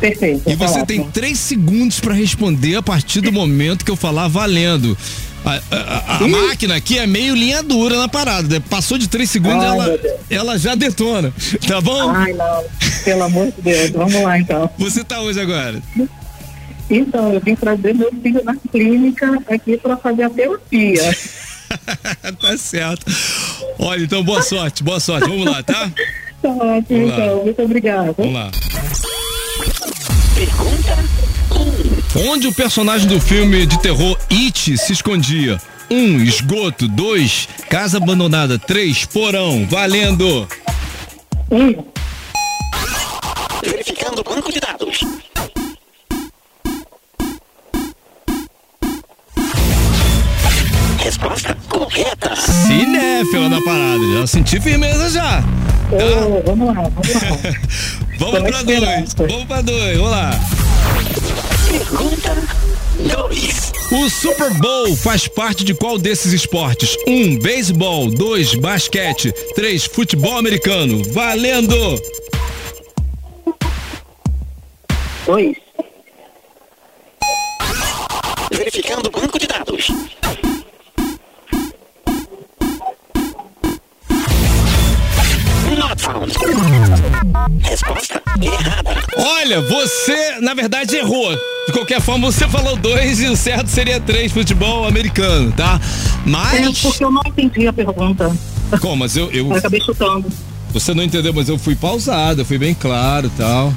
Perfeito. 0.00 0.50
E 0.50 0.56
você 0.56 0.84
tem 0.84 1.04
três 1.10 1.38
segundos 1.38 2.00
pra 2.00 2.14
responder 2.14 2.76
a 2.76 2.82
partir 2.82 3.20
do 3.20 3.30
momento 3.30 3.84
que 3.84 3.90
eu 3.90 3.96
falar 3.96 4.26
valendo. 4.28 4.96
A, 5.44 5.60
a- 5.74 6.16
a- 6.24 6.28
máquina 6.28 6.76
aqui 6.76 6.98
é 6.98 7.06
meio 7.06 7.34
linha 7.34 7.62
dura 7.62 7.98
na 7.98 8.08
parada. 8.08 8.46
né? 8.48 8.62
Passou 8.70 8.96
de 8.96 9.08
três 9.08 9.30
segundos, 9.30 9.64
Ai, 9.64 9.68
ela, 9.70 9.98
ela 10.30 10.58
já 10.58 10.74
detona. 10.74 11.32
Tá 11.66 11.80
bom? 11.80 12.10
Ai, 12.10 12.32
não. 12.32 12.64
Pelo 13.04 13.24
amor 13.24 13.46
de 13.52 13.62
Deus. 13.62 13.90
Vamos 13.90 14.22
lá, 14.22 14.38
então. 14.38 14.70
Você 14.78 15.02
tá 15.02 15.20
hoje 15.20 15.40
agora? 15.40 15.82
Então, 16.88 17.32
eu 17.32 17.40
vim 17.40 17.54
trazer 17.56 17.94
meu 17.94 18.12
filho 18.22 18.42
na 18.44 18.54
clínica 18.70 19.38
aqui 19.50 19.76
para 19.78 19.96
fazer 19.96 20.24
a 20.24 20.30
terapia. 20.30 21.16
tá 22.40 22.56
certo. 22.58 23.06
Olha, 23.78 24.04
então 24.04 24.22
boa 24.22 24.42
sorte, 24.42 24.82
boa 24.82 25.00
sorte. 25.00 25.28
Vamos 25.28 25.46
lá, 25.46 25.62
tá? 25.62 25.90
Tá 26.42 26.48
ótimo, 26.50 27.06
lá. 27.06 27.14
então. 27.14 27.44
Muito 27.44 27.62
obrigada. 27.62 28.14
Vamos 28.16 28.34
lá. 28.34 28.50
Pergunta 30.34 30.96
Onde 32.28 32.46
o 32.48 32.52
personagem 32.52 33.06
do 33.08 33.20
filme 33.20 33.64
de 33.64 33.78
terror 33.80 34.18
It 34.32 34.78
se 34.78 34.92
escondia? 34.94 35.60
Um, 35.90 36.22
esgoto. 36.22 36.88
Dois, 36.88 37.46
casa 37.68 37.98
abandonada. 37.98 38.58
Três, 38.58 39.04
porão. 39.04 39.66
Valendo. 39.68 40.48
Hum, 41.50 41.84
verificando 43.62 44.20
o 44.20 44.24
banco 44.24 44.50
de 44.50 44.58
dados. 44.58 45.00
Resposta 50.96 51.54
correta. 51.68 52.34
Cinéfila 52.36 53.50
na 53.50 53.60
parada. 53.62 54.02
Já 54.18 54.26
senti 54.26 54.58
firmeza 54.58 55.10
já. 55.10 55.44
ô, 55.90 56.42
vamos 56.46 56.68
lá, 56.68 56.82
vamos 56.88 57.12
lá. 57.12 57.20
Vamos 58.18 58.18
Tô 58.18 58.30
pra 58.30 58.62
dois. 58.62 59.14
Vamos 59.14 59.44
pra 59.44 59.60
dois. 59.60 59.98
Vamos 59.98 60.10
lá. 60.10 60.30
Pergunta 61.68 62.71
2. 63.02 63.72
O 63.92 64.08
Super 64.08 64.52
Bowl 64.54 64.96
faz 64.96 65.28
parte 65.28 65.64
de 65.64 65.74
qual 65.74 65.98
desses 65.98 66.32
esportes? 66.32 66.96
Um, 67.06 67.38
beisebol. 67.38 68.10
Dois, 68.10 68.54
basquete. 68.54 69.32
Três, 69.54 69.84
futebol 69.84 70.38
americano. 70.38 71.02
Valendo! 71.12 72.00
Oi. 75.26 75.56
Verificando 78.50 79.06
o 79.06 79.10
banco 79.10 79.38
de 79.38 79.46
dados. 79.46 79.88
Resposta 87.62 88.22
errada. 88.40 88.90
Olha, 89.16 89.60
você, 89.60 90.38
na 90.40 90.54
verdade, 90.54 90.96
errou. 90.96 91.30
De 91.66 91.72
qualquer 91.72 92.00
forma, 92.00 92.30
você 92.32 92.48
falou 92.48 92.76
dois 92.76 93.20
e 93.20 93.26
o 93.26 93.36
certo 93.36 93.68
seria 93.68 94.00
três 94.00 94.32
futebol 94.32 94.86
americano, 94.86 95.52
tá? 95.52 95.78
É 96.24 96.28
Mas. 96.28 96.80
porque 96.80 97.04
eu 97.04 97.10
não 97.10 97.20
entendi 97.26 97.66
a 97.68 97.72
pergunta. 97.72 98.34
Como? 98.80 98.96
Mas 98.96 99.16
eu, 99.16 99.30
eu- 99.30 99.48
Eu 99.50 99.56
acabei 99.56 99.80
chutando. 99.80 100.26
Você 100.72 100.94
não 100.94 101.02
entendeu, 101.02 101.32
mas 101.34 101.48
eu 101.48 101.58
fui 101.58 101.74
pausado, 101.74 102.40
eu 102.40 102.44
fui 102.44 102.58
bem 102.58 102.74
claro 102.74 103.26
e 103.26 103.30
tal. 103.30 103.72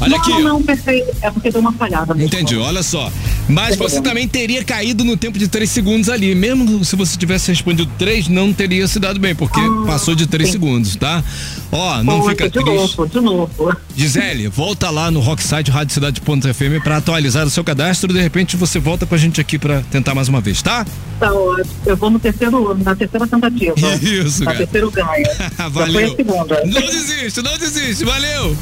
Olha 0.00 0.10
não, 0.12 0.18
aqui. 0.18 0.30
não, 0.30 0.40
não, 0.40 0.62
perfeito. 0.62 1.14
É 1.20 1.30
porque 1.30 1.50
deu 1.50 1.60
uma 1.60 1.72
falhada. 1.72 2.14
Entendi, 2.22 2.56
olha 2.56 2.82
só. 2.82 3.12
Mas 3.48 3.76
você 3.76 4.00
também 4.00 4.26
teria 4.26 4.64
caído 4.64 5.04
no 5.04 5.16
tempo 5.16 5.38
de 5.38 5.46
3 5.46 5.68
segundos 5.70 6.08
ali. 6.08 6.34
Mesmo 6.34 6.82
se 6.84 6.96
você 6.96 7.18
tivesse 7.18 7.50
respondido 7.50 7.90
3, 7.98 8.28
não 8.28 8.52
teria 8.52 8.88
se 8.88 8.98
dado 8.98 9.20
bem, 9.20 9.34
porque 9.34 9.60
passou 9.86 10.14
de 10.14 10.26
3 10.26 10.48
sim. 10.48 10.52
segundos, 10.52 10.96
tá? 10.96 11.22
Ó, 11.70 12.02
não 12.02 12.20
Poxa, 12.20 12.30
fica 12.30 12.44
de 12.48 12.64
triste. 12.64 12.96
novo, 12.98 13.06
de 13.06 13.20
novo. 13.20 13.76
Gisele, 13.94 14.48
volta 14.48 14.88
lá 14.90 15.10
no 15.10 15.20
Rocksite 15.20 15.70
Rádio 15.70 15.92
Cidade.fm 15.94 16.82
pra 16.82 16.96
atualizar 16.96 17.46
o 17.46 17.50
seu 17.50 17.62
cadastro. 17.62 18.12
De 18.12 18.20
repente 18.20 18.56
você 18.56 18.78
volta 18.78 19.04
com 19.04 19.14
a 19.14 19.18
gente 19.18 19.40
aqui 19.40 19.58
pra 19.58 19.82
tentar 19.90 20.14
mais 20.14 20.28
uma 20.28 20.40
vez, 20.40 20.62
tá? 20.62 20.86
Tá 21.18 21.32
ótimo. 21.32 21.74
Eu 21.84 21.96
vou 21.96 22.08
no 22.10 22.18
terceiro, 22.18 22.74
na 22.82 22.96
terceira 22.96 23.26
tentativa. 23.26 23.74
Isso, 24.00 24.40
Na 24.40 24.52
cara. 24.52 24.58
terceiro 24.58 24.90
ganho. 24.90 25.24
Já 25.58 25.70
foi 25.70 25.70
Valeu. 25.70 26.16
Não 26.46 26.86
desiste, 26.86 27.42
não 27.42 27.58
desiste. 27.58 28.04
Valeu. 28.04 28.56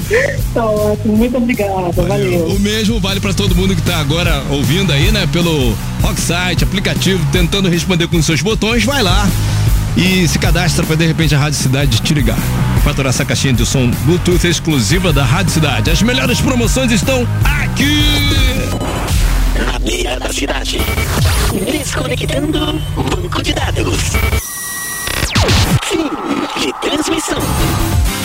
Tá 0.54 0.64
ótimo. 0.64 1.16
Muito 1.16 1.36
obrigada. 1.36 1.92
Valeu. 1.92 2.46
O 2.48 2.60
mesmo 2.60 3.00
vale 3.00 3.20
pra 3.20 3.32
todo 3.32 3.54
mundo 3.54 3.74
que 3.74 3.82
tá 3.82 3.98
agora 3.98 4.42
ouvindo 4.50 4.92
aí, 4.92 5.10
né? 5.10 5.26
Pelo 5.32 5.76
Rocksite, 6.02 6.64
aplicativo, 6.64 7.24
tentando 7.32 7.68
responder 7.68 8.06
com 8.08 8.16
os 8.16 8.26
seus 8.26 8.42
botões. 8.42 8.84
Vai 8.84 9.02
lá 9.02 9.28
e 9.96 10.26
se 10.28 10.38
cadastra 10.38 10.84
pra 10.86 10.94
de 10.94 11.06
repente 11.06 11.34
a 11.34 11.38
Rádio 11.38 11.58
Cidade 11.58 12.00
te 12.00 12.14
ligar. 12.14 12.38
Faturar 12.84 13.10
essa 13.10 13.24
caixinha 13.24 13.52
de 13.52 13.66
som 13.66 13.90
Bluetooth 14.04 14.46
exclusiva 14.46 15.12
da 15.12 15.24
Rádio 15.24 15.52
Cidade. 15.52 15.90
As 15.90 16.00
melhores 16.02 16.40
promoções 16.40 16.92
estão 16.92 17.26
aqui. 17.44 18.04
Na 19.66 19.78
beira 19.80 20.18
da 20.18 20.32
cidade. 20.32 20.78
Desconectando 21.72 22.80
banco 22.94 23.42
de 23.42 23.52
dados. 23.52 24.47
Fim 26.58 28.17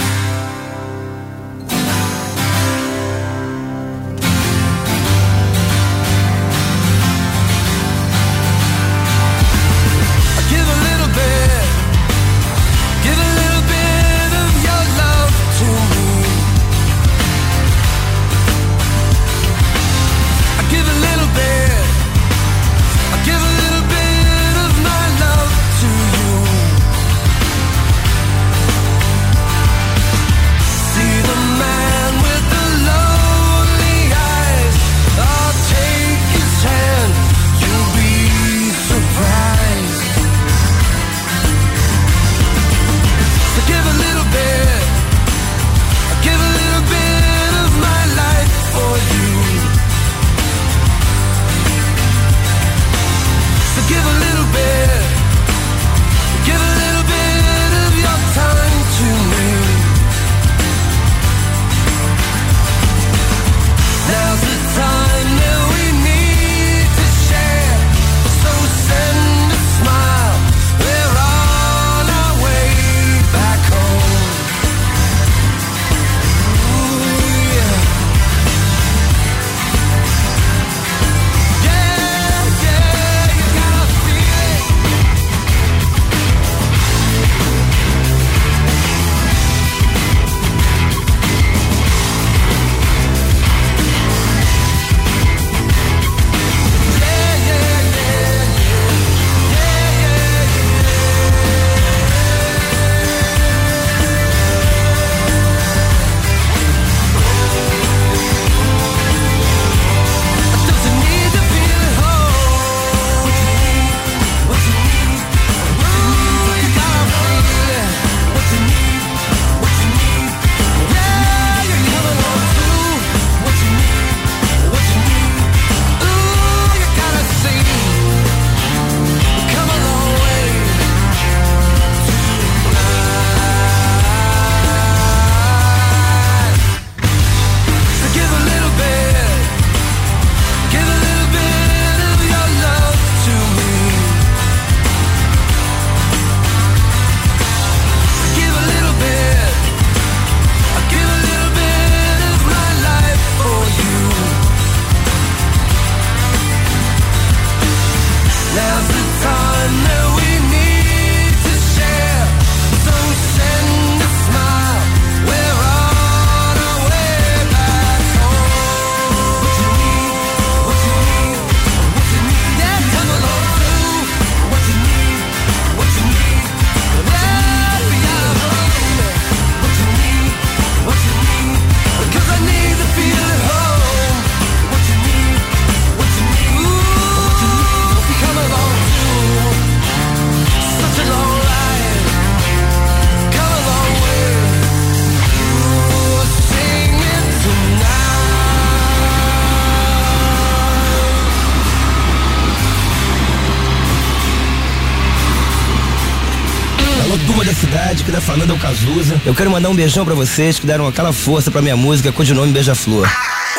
Cidade, 207.53 208.03
que 208.03 208.11
da 208.11 208.21
Fernanda 208.21 208.53
é 208.53 208.57
Cazuza. 208.57 209.21
Eu 209.25 209.35
quero 209.35 209.49
mandar 209.51 209.69
um 209.69 209.75
beijão 209.75 210.05
pra 210.05 210.13
vocês 210.13 210.59
que 210.59 210.65
deram 210.65 210.87
aquela 210.87 211.13
força 211.13 211.51
pra 211.51 211.61
minha 211.61 211.77
música 211.77 212.11
com 212.11 212.23
o 212.23 212.25
nome 212.33 212.51
Beija-Flor. 212.51 213.07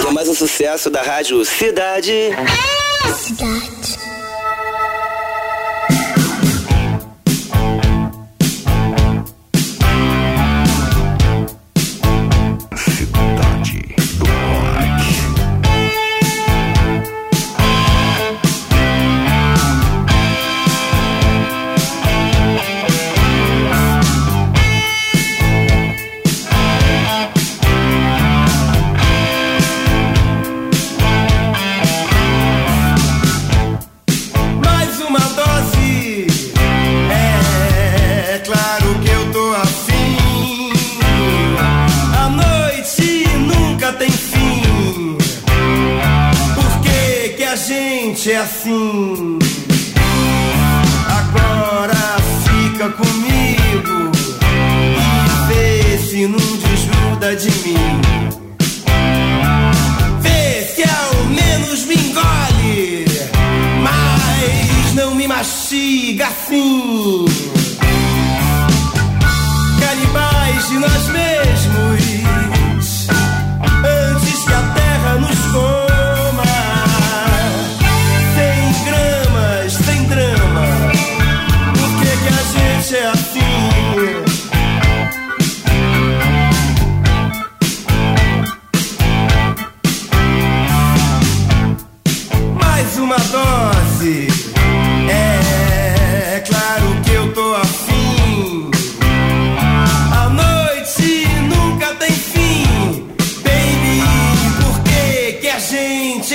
Que 0.00 0.06
é 0.06 0.10
mais 0.10 0.28
um 0.28 0.34
sucesso 0.34 0.90
da 0.90 1.02
rádio 1.02 1.44
Cidade. 1.44 2.30
Cidade 3.16 4.13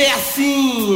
é 0.10 0.14
assim? 0.14 0.89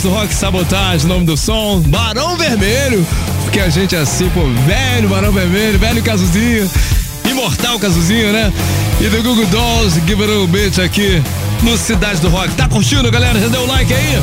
Do 0.00 0.08
Rock 0.08 0.32
Sabotagem, 0.32 1.06
nome 1.06 1.26
do 1.26 1.36
som, 1.36 1.80
Barão 1.80 2.34
Vermelho, 2.34 3.06
porque 3.42 3.60
a 3.60 3.68
gente 3.68 3.94
é 3.94 3.98
assim, 3.98 4.26
pô, 4.30 4.40
velho 4.66 5.06
Barão 5.06 5.30
Vermelho, 5.30 5.78
velho 5.78 6.02
Cazuzinho, 6.02 6.70
imortal 7.28 7.78
Cazuzinho, 7.78 8.32
né? 8.32 8.50
E 9.02 9.08
do 9.10 9.22
Google 9.22 9.44
Dolls, 9.46 10.00
Give 10.06 10.22
It 10.22 10.32
a 10.32 10.46
Bit 10.46 10.80
aqui 10.80 11.22
no 11.62 11.76
Cidade 11.76 12.22
do 12.22 12.30
Rock. 12.30 12.54
Tá 12.54 12.66
curtindo, 12.68 13.10
galera? 13.10 13.38
Já 13.38 13.48
deu 13.48 13.66
like 13.66 13.92
aí? 13.92 14.22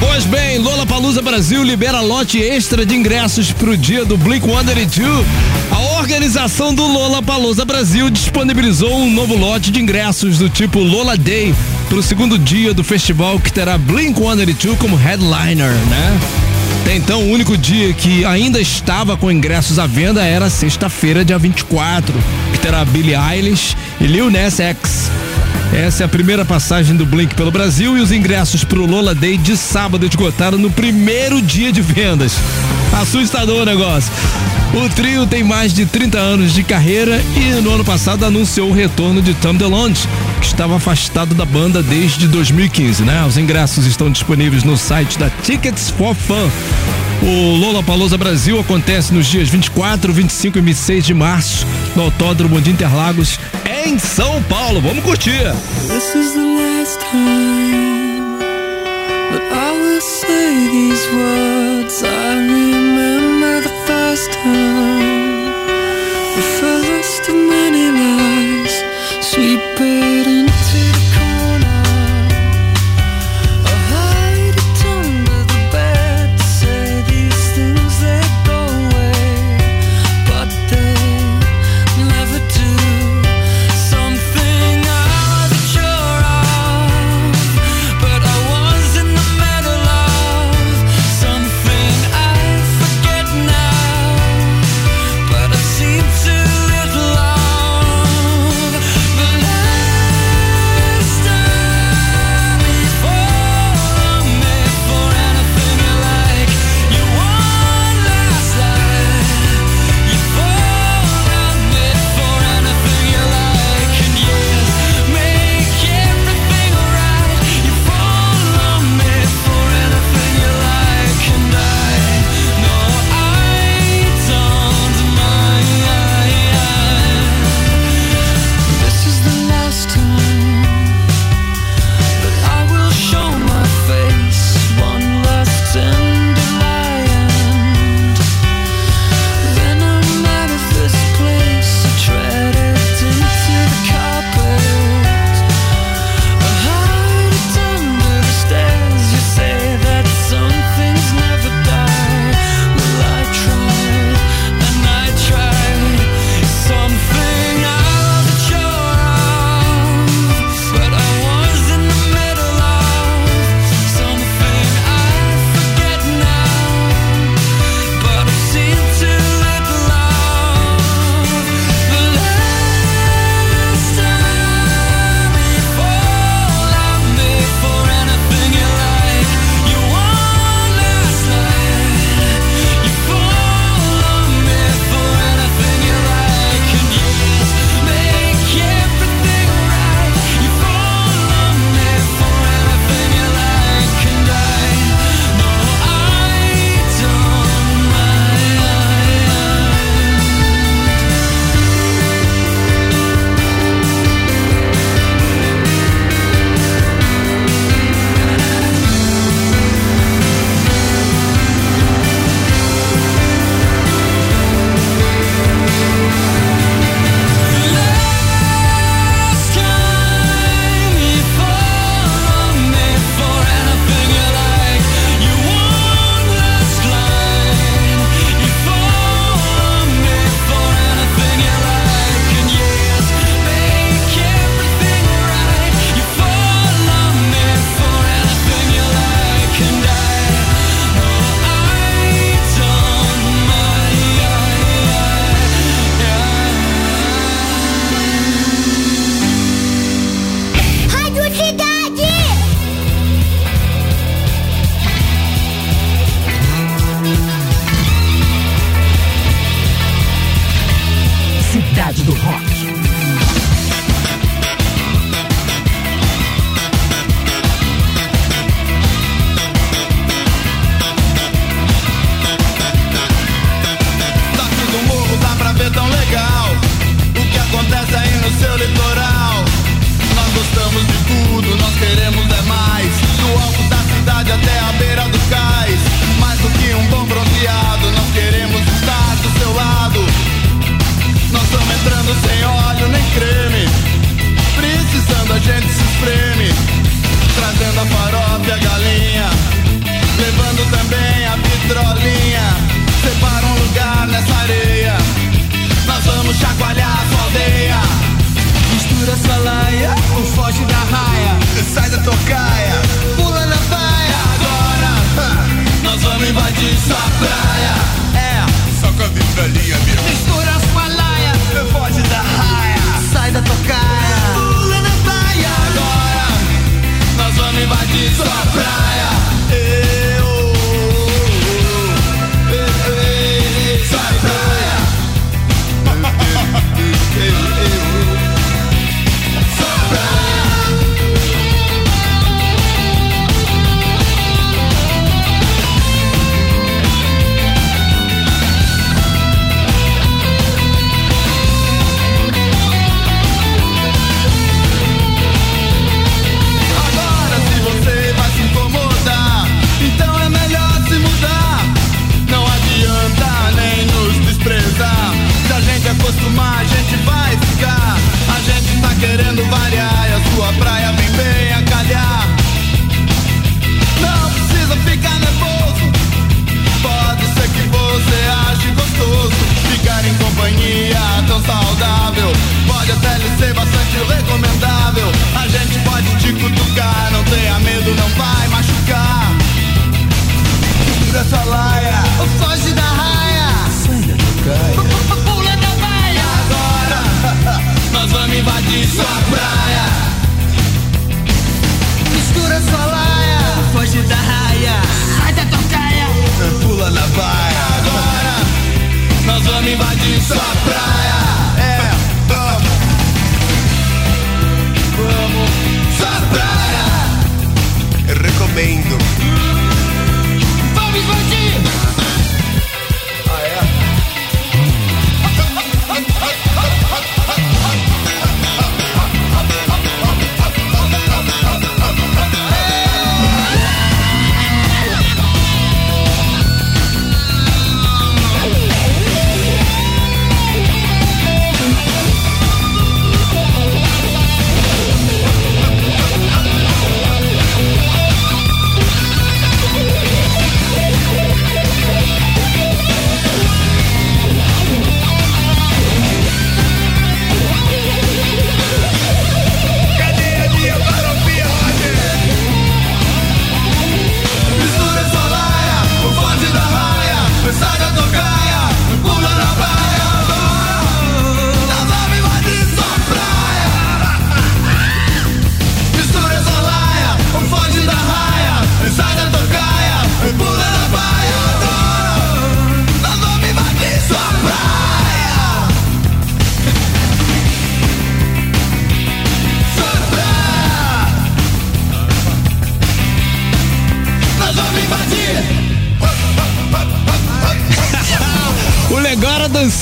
Pois 0.00 0.24
bem, 0.24 0.56
Lola 0.56 0.86
Palusa 0.86 1.20
Brasil 1.20 1.62
libera 1.62 2.00
lote 2.00 2.40
extra 2.40 2.86
de 2.86 2.96
ingressos 2.96 3.52
pro 3.52 3.76
dia 3.76 4.06
do 4.06 4.16
Blink 4.16 4.46
182. 4.46 5.26
A 5.70 5.98
organização 5.98 6.74
do 6.74 6.86
Lola 6.86 7.22
Palusa 7.22 7.64
Brasil 7.66 8.08
disponibilizou 8.08 8.96
um 8.96 9.10
novo 9.10 9.36
lote 9.36 9.70
de 9.70 9.82
ingressos 9.82 10.38
do 10.38 10.48
tipo 10.48 10.78
Lola 10.78 11.14
Day 11.14 11.54
pro 11.88 12.02
segundo 12.02 12.38
dia 12.38 12.74
do 12.74 12.84
festival 12.84 13.40
que 13.40 13.52
terá 13.52 13.78
Blink 13.78 14.18
182 14.18 14.78
como 14.78 14.96
headliner, 14.96 15.70
né? 15.70 16.20
Até 16.82 16.96
então, 16.96 17.22
o 17.22 17.32
único 17.32 17.56
dia 17.56 17.92
que 17.92 18.24
ainda 18.24 18.60
estava 18.60 19.16
com 19.16 19.30
ingressos 19.30 19.78
à 19.78 19.86
venda 19.86 20.22
era 20.22 20.50
sexta-feira, 20.50 21.24
dia 21.24 21.38
24, 21.38 22.14
que 22.52 22.58
terá 22.58 22.84
Billie 22.84 23.14
Eilish 23.14 23.76
e 24.00 24.06
Lil 24.06 24.30
Nas 24.30 24.60
X. 24.60 25.10
Essa 25.72 26.04
é 26.04 26.06
a 26.06 26.08
primeira 26.08 26.44
passagem 26.44 26.96
do 26.96 27.04
Blink 27.04 27.34
pelo 27.34 27.50
Brasil 27.50 27.96
e 27.96 28.00
os 28.00 28.12
ingressos 28.12 28.64
pro 28.64 28.86
Lola 28.86 29.14
Day 29.14 29.36
de 29.36 29.56
sábado 29.56 30.06
esgotaram 30.06 30.58
no 30.58 30.70
primeiro 30.70 31.42
dia 31.42 31.72
de 31.72 31.82
vendas. 31.82 32.32
Assustador 32.92 33.62
o 33.62 33.66
negócio. 33.66 34.10
O 34.74 34.88
trio 34.90 35.26
tem 35.26 35.42
mais 35.42 35.72
de 35.72 35.86
30 35.86 36.18
anos 36.18 36.52
de 36.52 36.62
carreira 36.62 37.22
e 37.36 37.60
no 37.60 37.74
ano 37.74 37.84
passado 37.84 38.24
anunciou 38.24 38.70
o 38.70 38.74
retorno 38.74 39.20
de 39.22 39.34
Tom 39.34 39.54
DeLonge, 39.54 40.06
que 40.38 40.46
estava 40.46 40.76
afastado 40.76 41.34
da 41.34 41.44
banda 41.44 41.82
desde 41.82 42.28
2015, 42.28 43.02
né? 43.02 43.24
Os 43.26 43.36
ingressos 43.36 43.86
estão 43.86 44.10
disponíveis 44.10 44.62
no 44.62 44.76
site 44.76 45.18
da 45.18 45.28
Tickets 45.30 45.90
for 45.90 46.14
Fun. 46.14 46.50
O 47.22 47.56
Lola 47.56 47.82
Palusa 47.82 48.16
Brasil 48.16 48.60
acontece 48.60 49.12
nos 49.12 49.26
dias 49.26 49.48
24, 49.48 50.12
25 50.12 50.58
e 50.58 50.60
26 50.60 51.06
de 51.06 51.14
março 51.14 51.66
no 51.96 52.02
Autódromo 52.02 52.60
de 52.60 52.70
Interlagos, 52.70 53.38
em 53.84 53.98
São 53.98 54.42
Paulo. 54.44 54.80
Vamos 54.80 55.02
curtir! 55.02 55.52
This 55.88 56.14
is 56.14 56.32
the 56.32 56.40
last 56.40 57.00
time 57.00 58.38
that 59.32 59.42
I 59.52 59.72
will 59.72 60.00
say 60.00 60.68
these 60.70 61.08
words. 61.12 62.02
I 62.02 62.36
remember 62.36 63.62
the 63.62 63.74
first 63.86 64.32
time, 64.32 65.52
the 66.36 66.42
first 66.60 67.28
of 67.28 67.34
many 67.34 67.88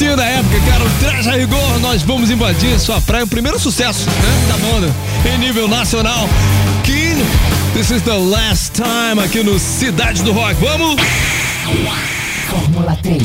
da 0.04 0.26
época, 0.26 0.60
cara. 0.70 0.84
O 0.84 0.90
traje 1.00 1.30
a 1.30 1.32
rigor, 1.32 1.80
nós 1.80 2.02
vamos 2.02 2.28
invadir 2.28 2.78
sua 2.78 3.00
praia. 3.00 3.24
O 3.24 3.26
primeiro 3.26 3.58
sucesso, 3.58 4.04
né? 4.10 4.46
Da 4.48 4.56
banda. 4.58 4.94
Em 5.24 5.38
nível 5.38 5.66
nacional. 5.66 6.28
Keen, 6.84 7.16
this 7.72 7.90
is 7.90 8.02
the 8.02 8.12
last 8.12 8.72
time 8.72 9.18
aqui 9.24 9.42
no 9.42 9.58
Cidade 9.58 10.22
do 10.22 10.32
Rock. 10.32 10.54
Vamos! 10.56 11.00
Fórmula 12.50 12.94
3. 13.02 13.22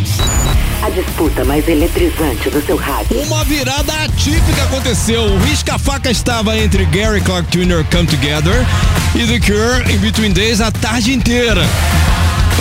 A 0.83 0.89
disputa 0.91 1.43
mais 1.43 1.67
eletrizante 1.67 2.49
do 2.49 2.65
seu 2.65 2.77
rádio. 2.77 3.21
Uma 3.23 3.43
virada 3.43 3.93
atípica 4.05 4.63
aconteceu. 4.63 5.23
O 5.23 5.39
risca-faca 5.39 6.09
estava 6.09 6.57
entre 6.57 6.85
Gary 6.85 7.19
Clark 7.19 7.49
Jr. 7.51 7.83
Come 7.91 8.07
Together 8.07 8.65
e 9.13 9.27
The 9.27 9.39
Cure 9.39 9.93
in 9.93 9.97
Between 9.97 10.31
Days 10.31 10.61
a 10.61 10.71
tarde 10.71 11.13
inteira. 11.13 11.63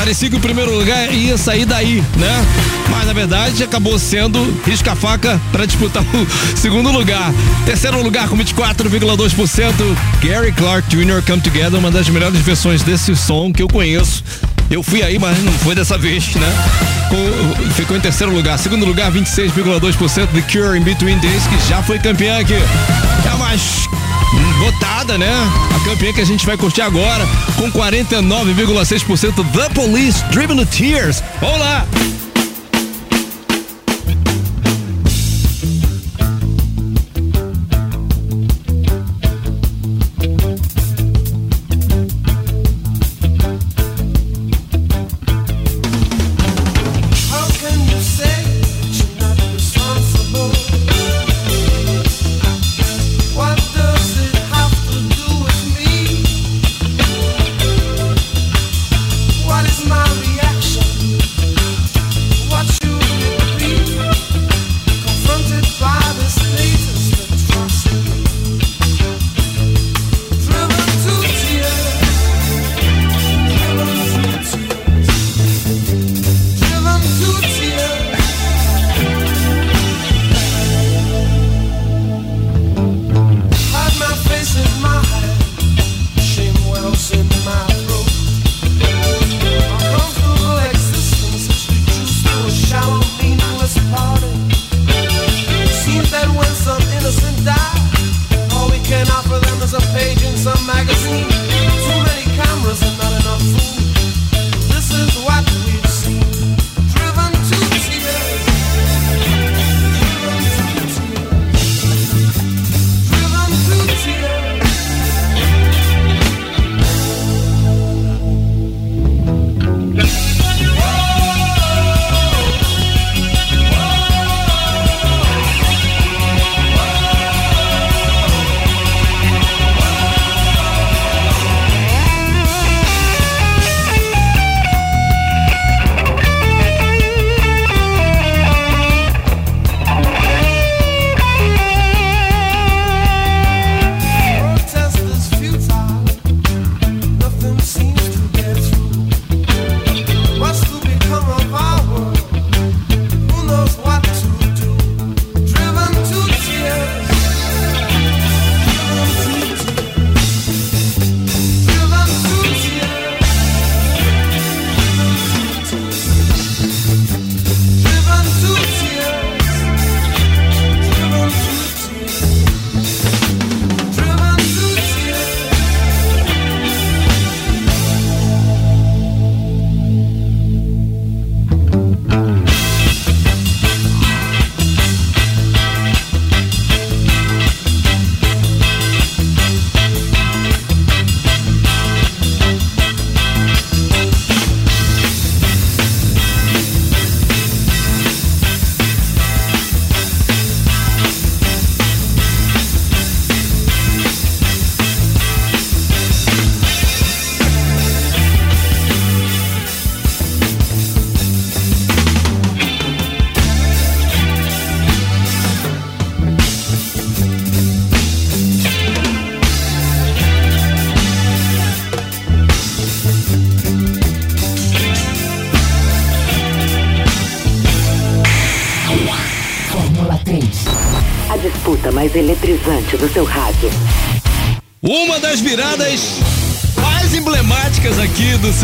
Parecia 0.01 0.31
que 0.31 0.37
o 0.37 0.41
primeiro 0.41 0.75
lugar 0.75 1.13
ia 1.13 1.37
sair 1.37 1.67
daí, 1.67 2.03
né? 2.17 2.47
Mas 2.89 3.07
na 3.07 3.13
verdade 3.13 3.63
acabou 3.63 3.99
sendo 3.99 4.43
risca-faca 4.65 5.39
para 5.53 5.67
disputar 5.67 6.03
o 6.03 6.27
segundo 6.59 6.91
lugar. 6.91 7.31
Terceiro 7.67 8.03
lugar 8.03 8.27
com 8.27 8.35
24,2%. 8.39 9.75
Gary 10.23 10.53
Clark 10.53 10.89
Jr. 10.89 11.23
Come 11.27 11.43
Together, 11.43 11.79
uma 11.79 11.91
das 11.91 12.09
melhores 12.09 12.41
versões 12.41 12.83
desse 12.83 13.15
som 13.15 13.53
que 13.53 13.63
eu 13.63 13.69
conheço. 13.69 14.25
Eu 14.71 14.83
fui 14.83 15.03
aí, 15.03 15.19
mas 15.19 15.37
não 15.45 15.53
foi 15.53 15.75
dessa 15.75 15.99
vez, 15.99 16.35
né? 16.35 16.49
Com- 17.11 17.73
ficou 17.75 17.95
em 17.95 18.01
terceiro 18.01 18.33
lugar. 18.33 18.59
Segundo 18.59 18.87
lugar, 18.87 19.13
26,2% 19.13 20.29
The 20.29 20.41
Cure 20.51 20.79
in 20.79 20.83
Between 20.83 21.19
Days, 21.19 21.43
que 21.47 21.69
já 21.69 21.83
foi 21.83 21.99
campeã 21.99 22.39
aqui. 22.41 22.55
É 22.55 23.37
mais 23.39 23.61
votada, 24.59 25.19
né? 25.19 25.31
A 25.75 25.85
campeã 25.85 26.13
que 26.13 26.21
a 26.21 26.27
gente 26.27 26.47
vai 26.47 26.57
curtir 26.57 26.83
agora, 26.83 27.27
com 27.57 27.71
49,6% 27.71 29.45
The 29.53 29.69
Police 29.71 30.23
Driven 30.31 30.57
to 30.57 30.67
Tears. 30.67 31.23
Vamos 31.41 31.61
lá! 31.61 31.87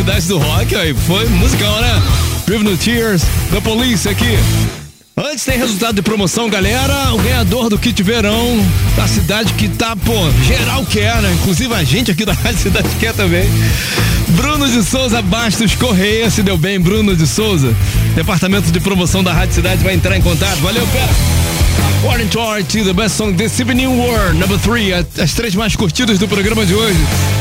Aqui 0.07 0.29
do 0.29 0.39
Rock, 0.39 0.75
aí 0.77 0.95
foi 0.95 1.27
musical, 1.27 1.81
né? 1.81 2.03
Drive 2.47 2.63
No 2.63 2.77
Tears, 2.77 3.23
The 3.51 3.61
Police 3.61 4.09
aqui. 4.09 4.39
Antes 5.17 5.45
tem 5.45 5.59
resultado 5.59 5.97
de 5.97 6.03
promoção, 6.03 6.49
galera. 6.49 7.13
O 7.15 7.19
ganhador 7.19 7.69
do 7.69 7.79
kit 7.79 8.01
verão 8.03 8.65
da 8.97 9.09
cidade 9.09 9.53
que 9.55 9.69
tá, 9.69 9.97
pô, 9.97 10.15
geral 10.45 10.85
quer, 10.87 11.21
né? 11.23 11.33
Inclusive 11.41 11.75
a 11.75 11.83
gente 11.83 12.11
aqui 12.11 12.25
da 12.25 12.33
Rádio 12.35 12.59
Cidade 12.59 12.89
quer 13.01 13.15
também. 13.15 13.49
Bruno 14.29 14.69
de 14.69 14.83
Souza 14.83 15.21
Bastos 15.23 15.75
Correia, 15.75 16.31
se 16.31 16.43
deu 16.43 16.57
bem, 16.57 16.79
Bruno 16.79 17.17
de 17.17 17.27
Souza. 17.27 17.75
Departamento 18.15 18.71
de 18.71 18.79
promoção 18.79 19.25
da 19.25 19.33
Rádio 19.33 19.55
Cidade 19.55 19.83
vai 19.83 19.95
entrar 19.95 20.17
em 20.17 20.23
contato. 20.23 20.59
Valeu, 20.59 20.87
pera. 20.89 21.11
Warren 22.05 22.31
Chart, 22.31 22.67
the 22.67 22.93
best 22.93 23.17
song 23.17 23.35
this 23.35 23.59
evening 23.59 23.87
world. 23.87 24.39
Number 24.39 24.59
3, 24.59 25.21
as 25.21 25.35
três 25.35 25.55
mais 25.55 25.75
curtidas 25.75 26.19
do 26.19 26.29
programa 26.29 26.65
de 26.65 26.75
hoje. 26.75 26.99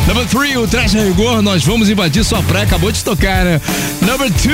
Number 0.07 0.25
3, 0.27 0.57
o 0.57 0.67
Trash 0.67 0.93
Rigor, 0.93 1.41
nós 1.41 1.63
vamos 1.63 1.89
invadir 1.89 2.23
sua 2.23 2.41
praia, 2.43 2.65
acabou 2.65 2.91
de 2.91 3.03
tocar, 3.03 3.43
né? 3.43 3.59
Number 4.01 4.29
2, 4.29 4.45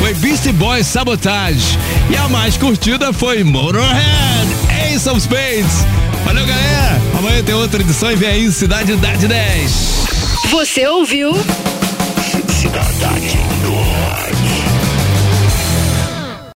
foi 0.00 0.14
Beastie 0.14 0.52
Boys 0.52 0.86
Sabotage. 0.86 1.78
E 2.10 2.16
a 2.16 2.28
mais 2.28 2.56
curtida 2.56 3.12
foi 3.12 3.44
Motorhead, 3.44 4.48
Ace 4.92 5.08
of 5.08 5.20
Spades. 5.20 5.86
Valeu, 6.24 6.44
galera. 6.44 7.00
Amanhã 7.16 7.42
tem 7.44 7.54
outra 7.54 7.80
edição 7.80 8.10
e 8.10 8.16
vem 8.16 8.28
aí 8.28 8.52
Cidade 8.52 8.96
da 8.96 9.12
10. 9.12 10.06
Você 10.50 10.86
ouviu 10.86 11.32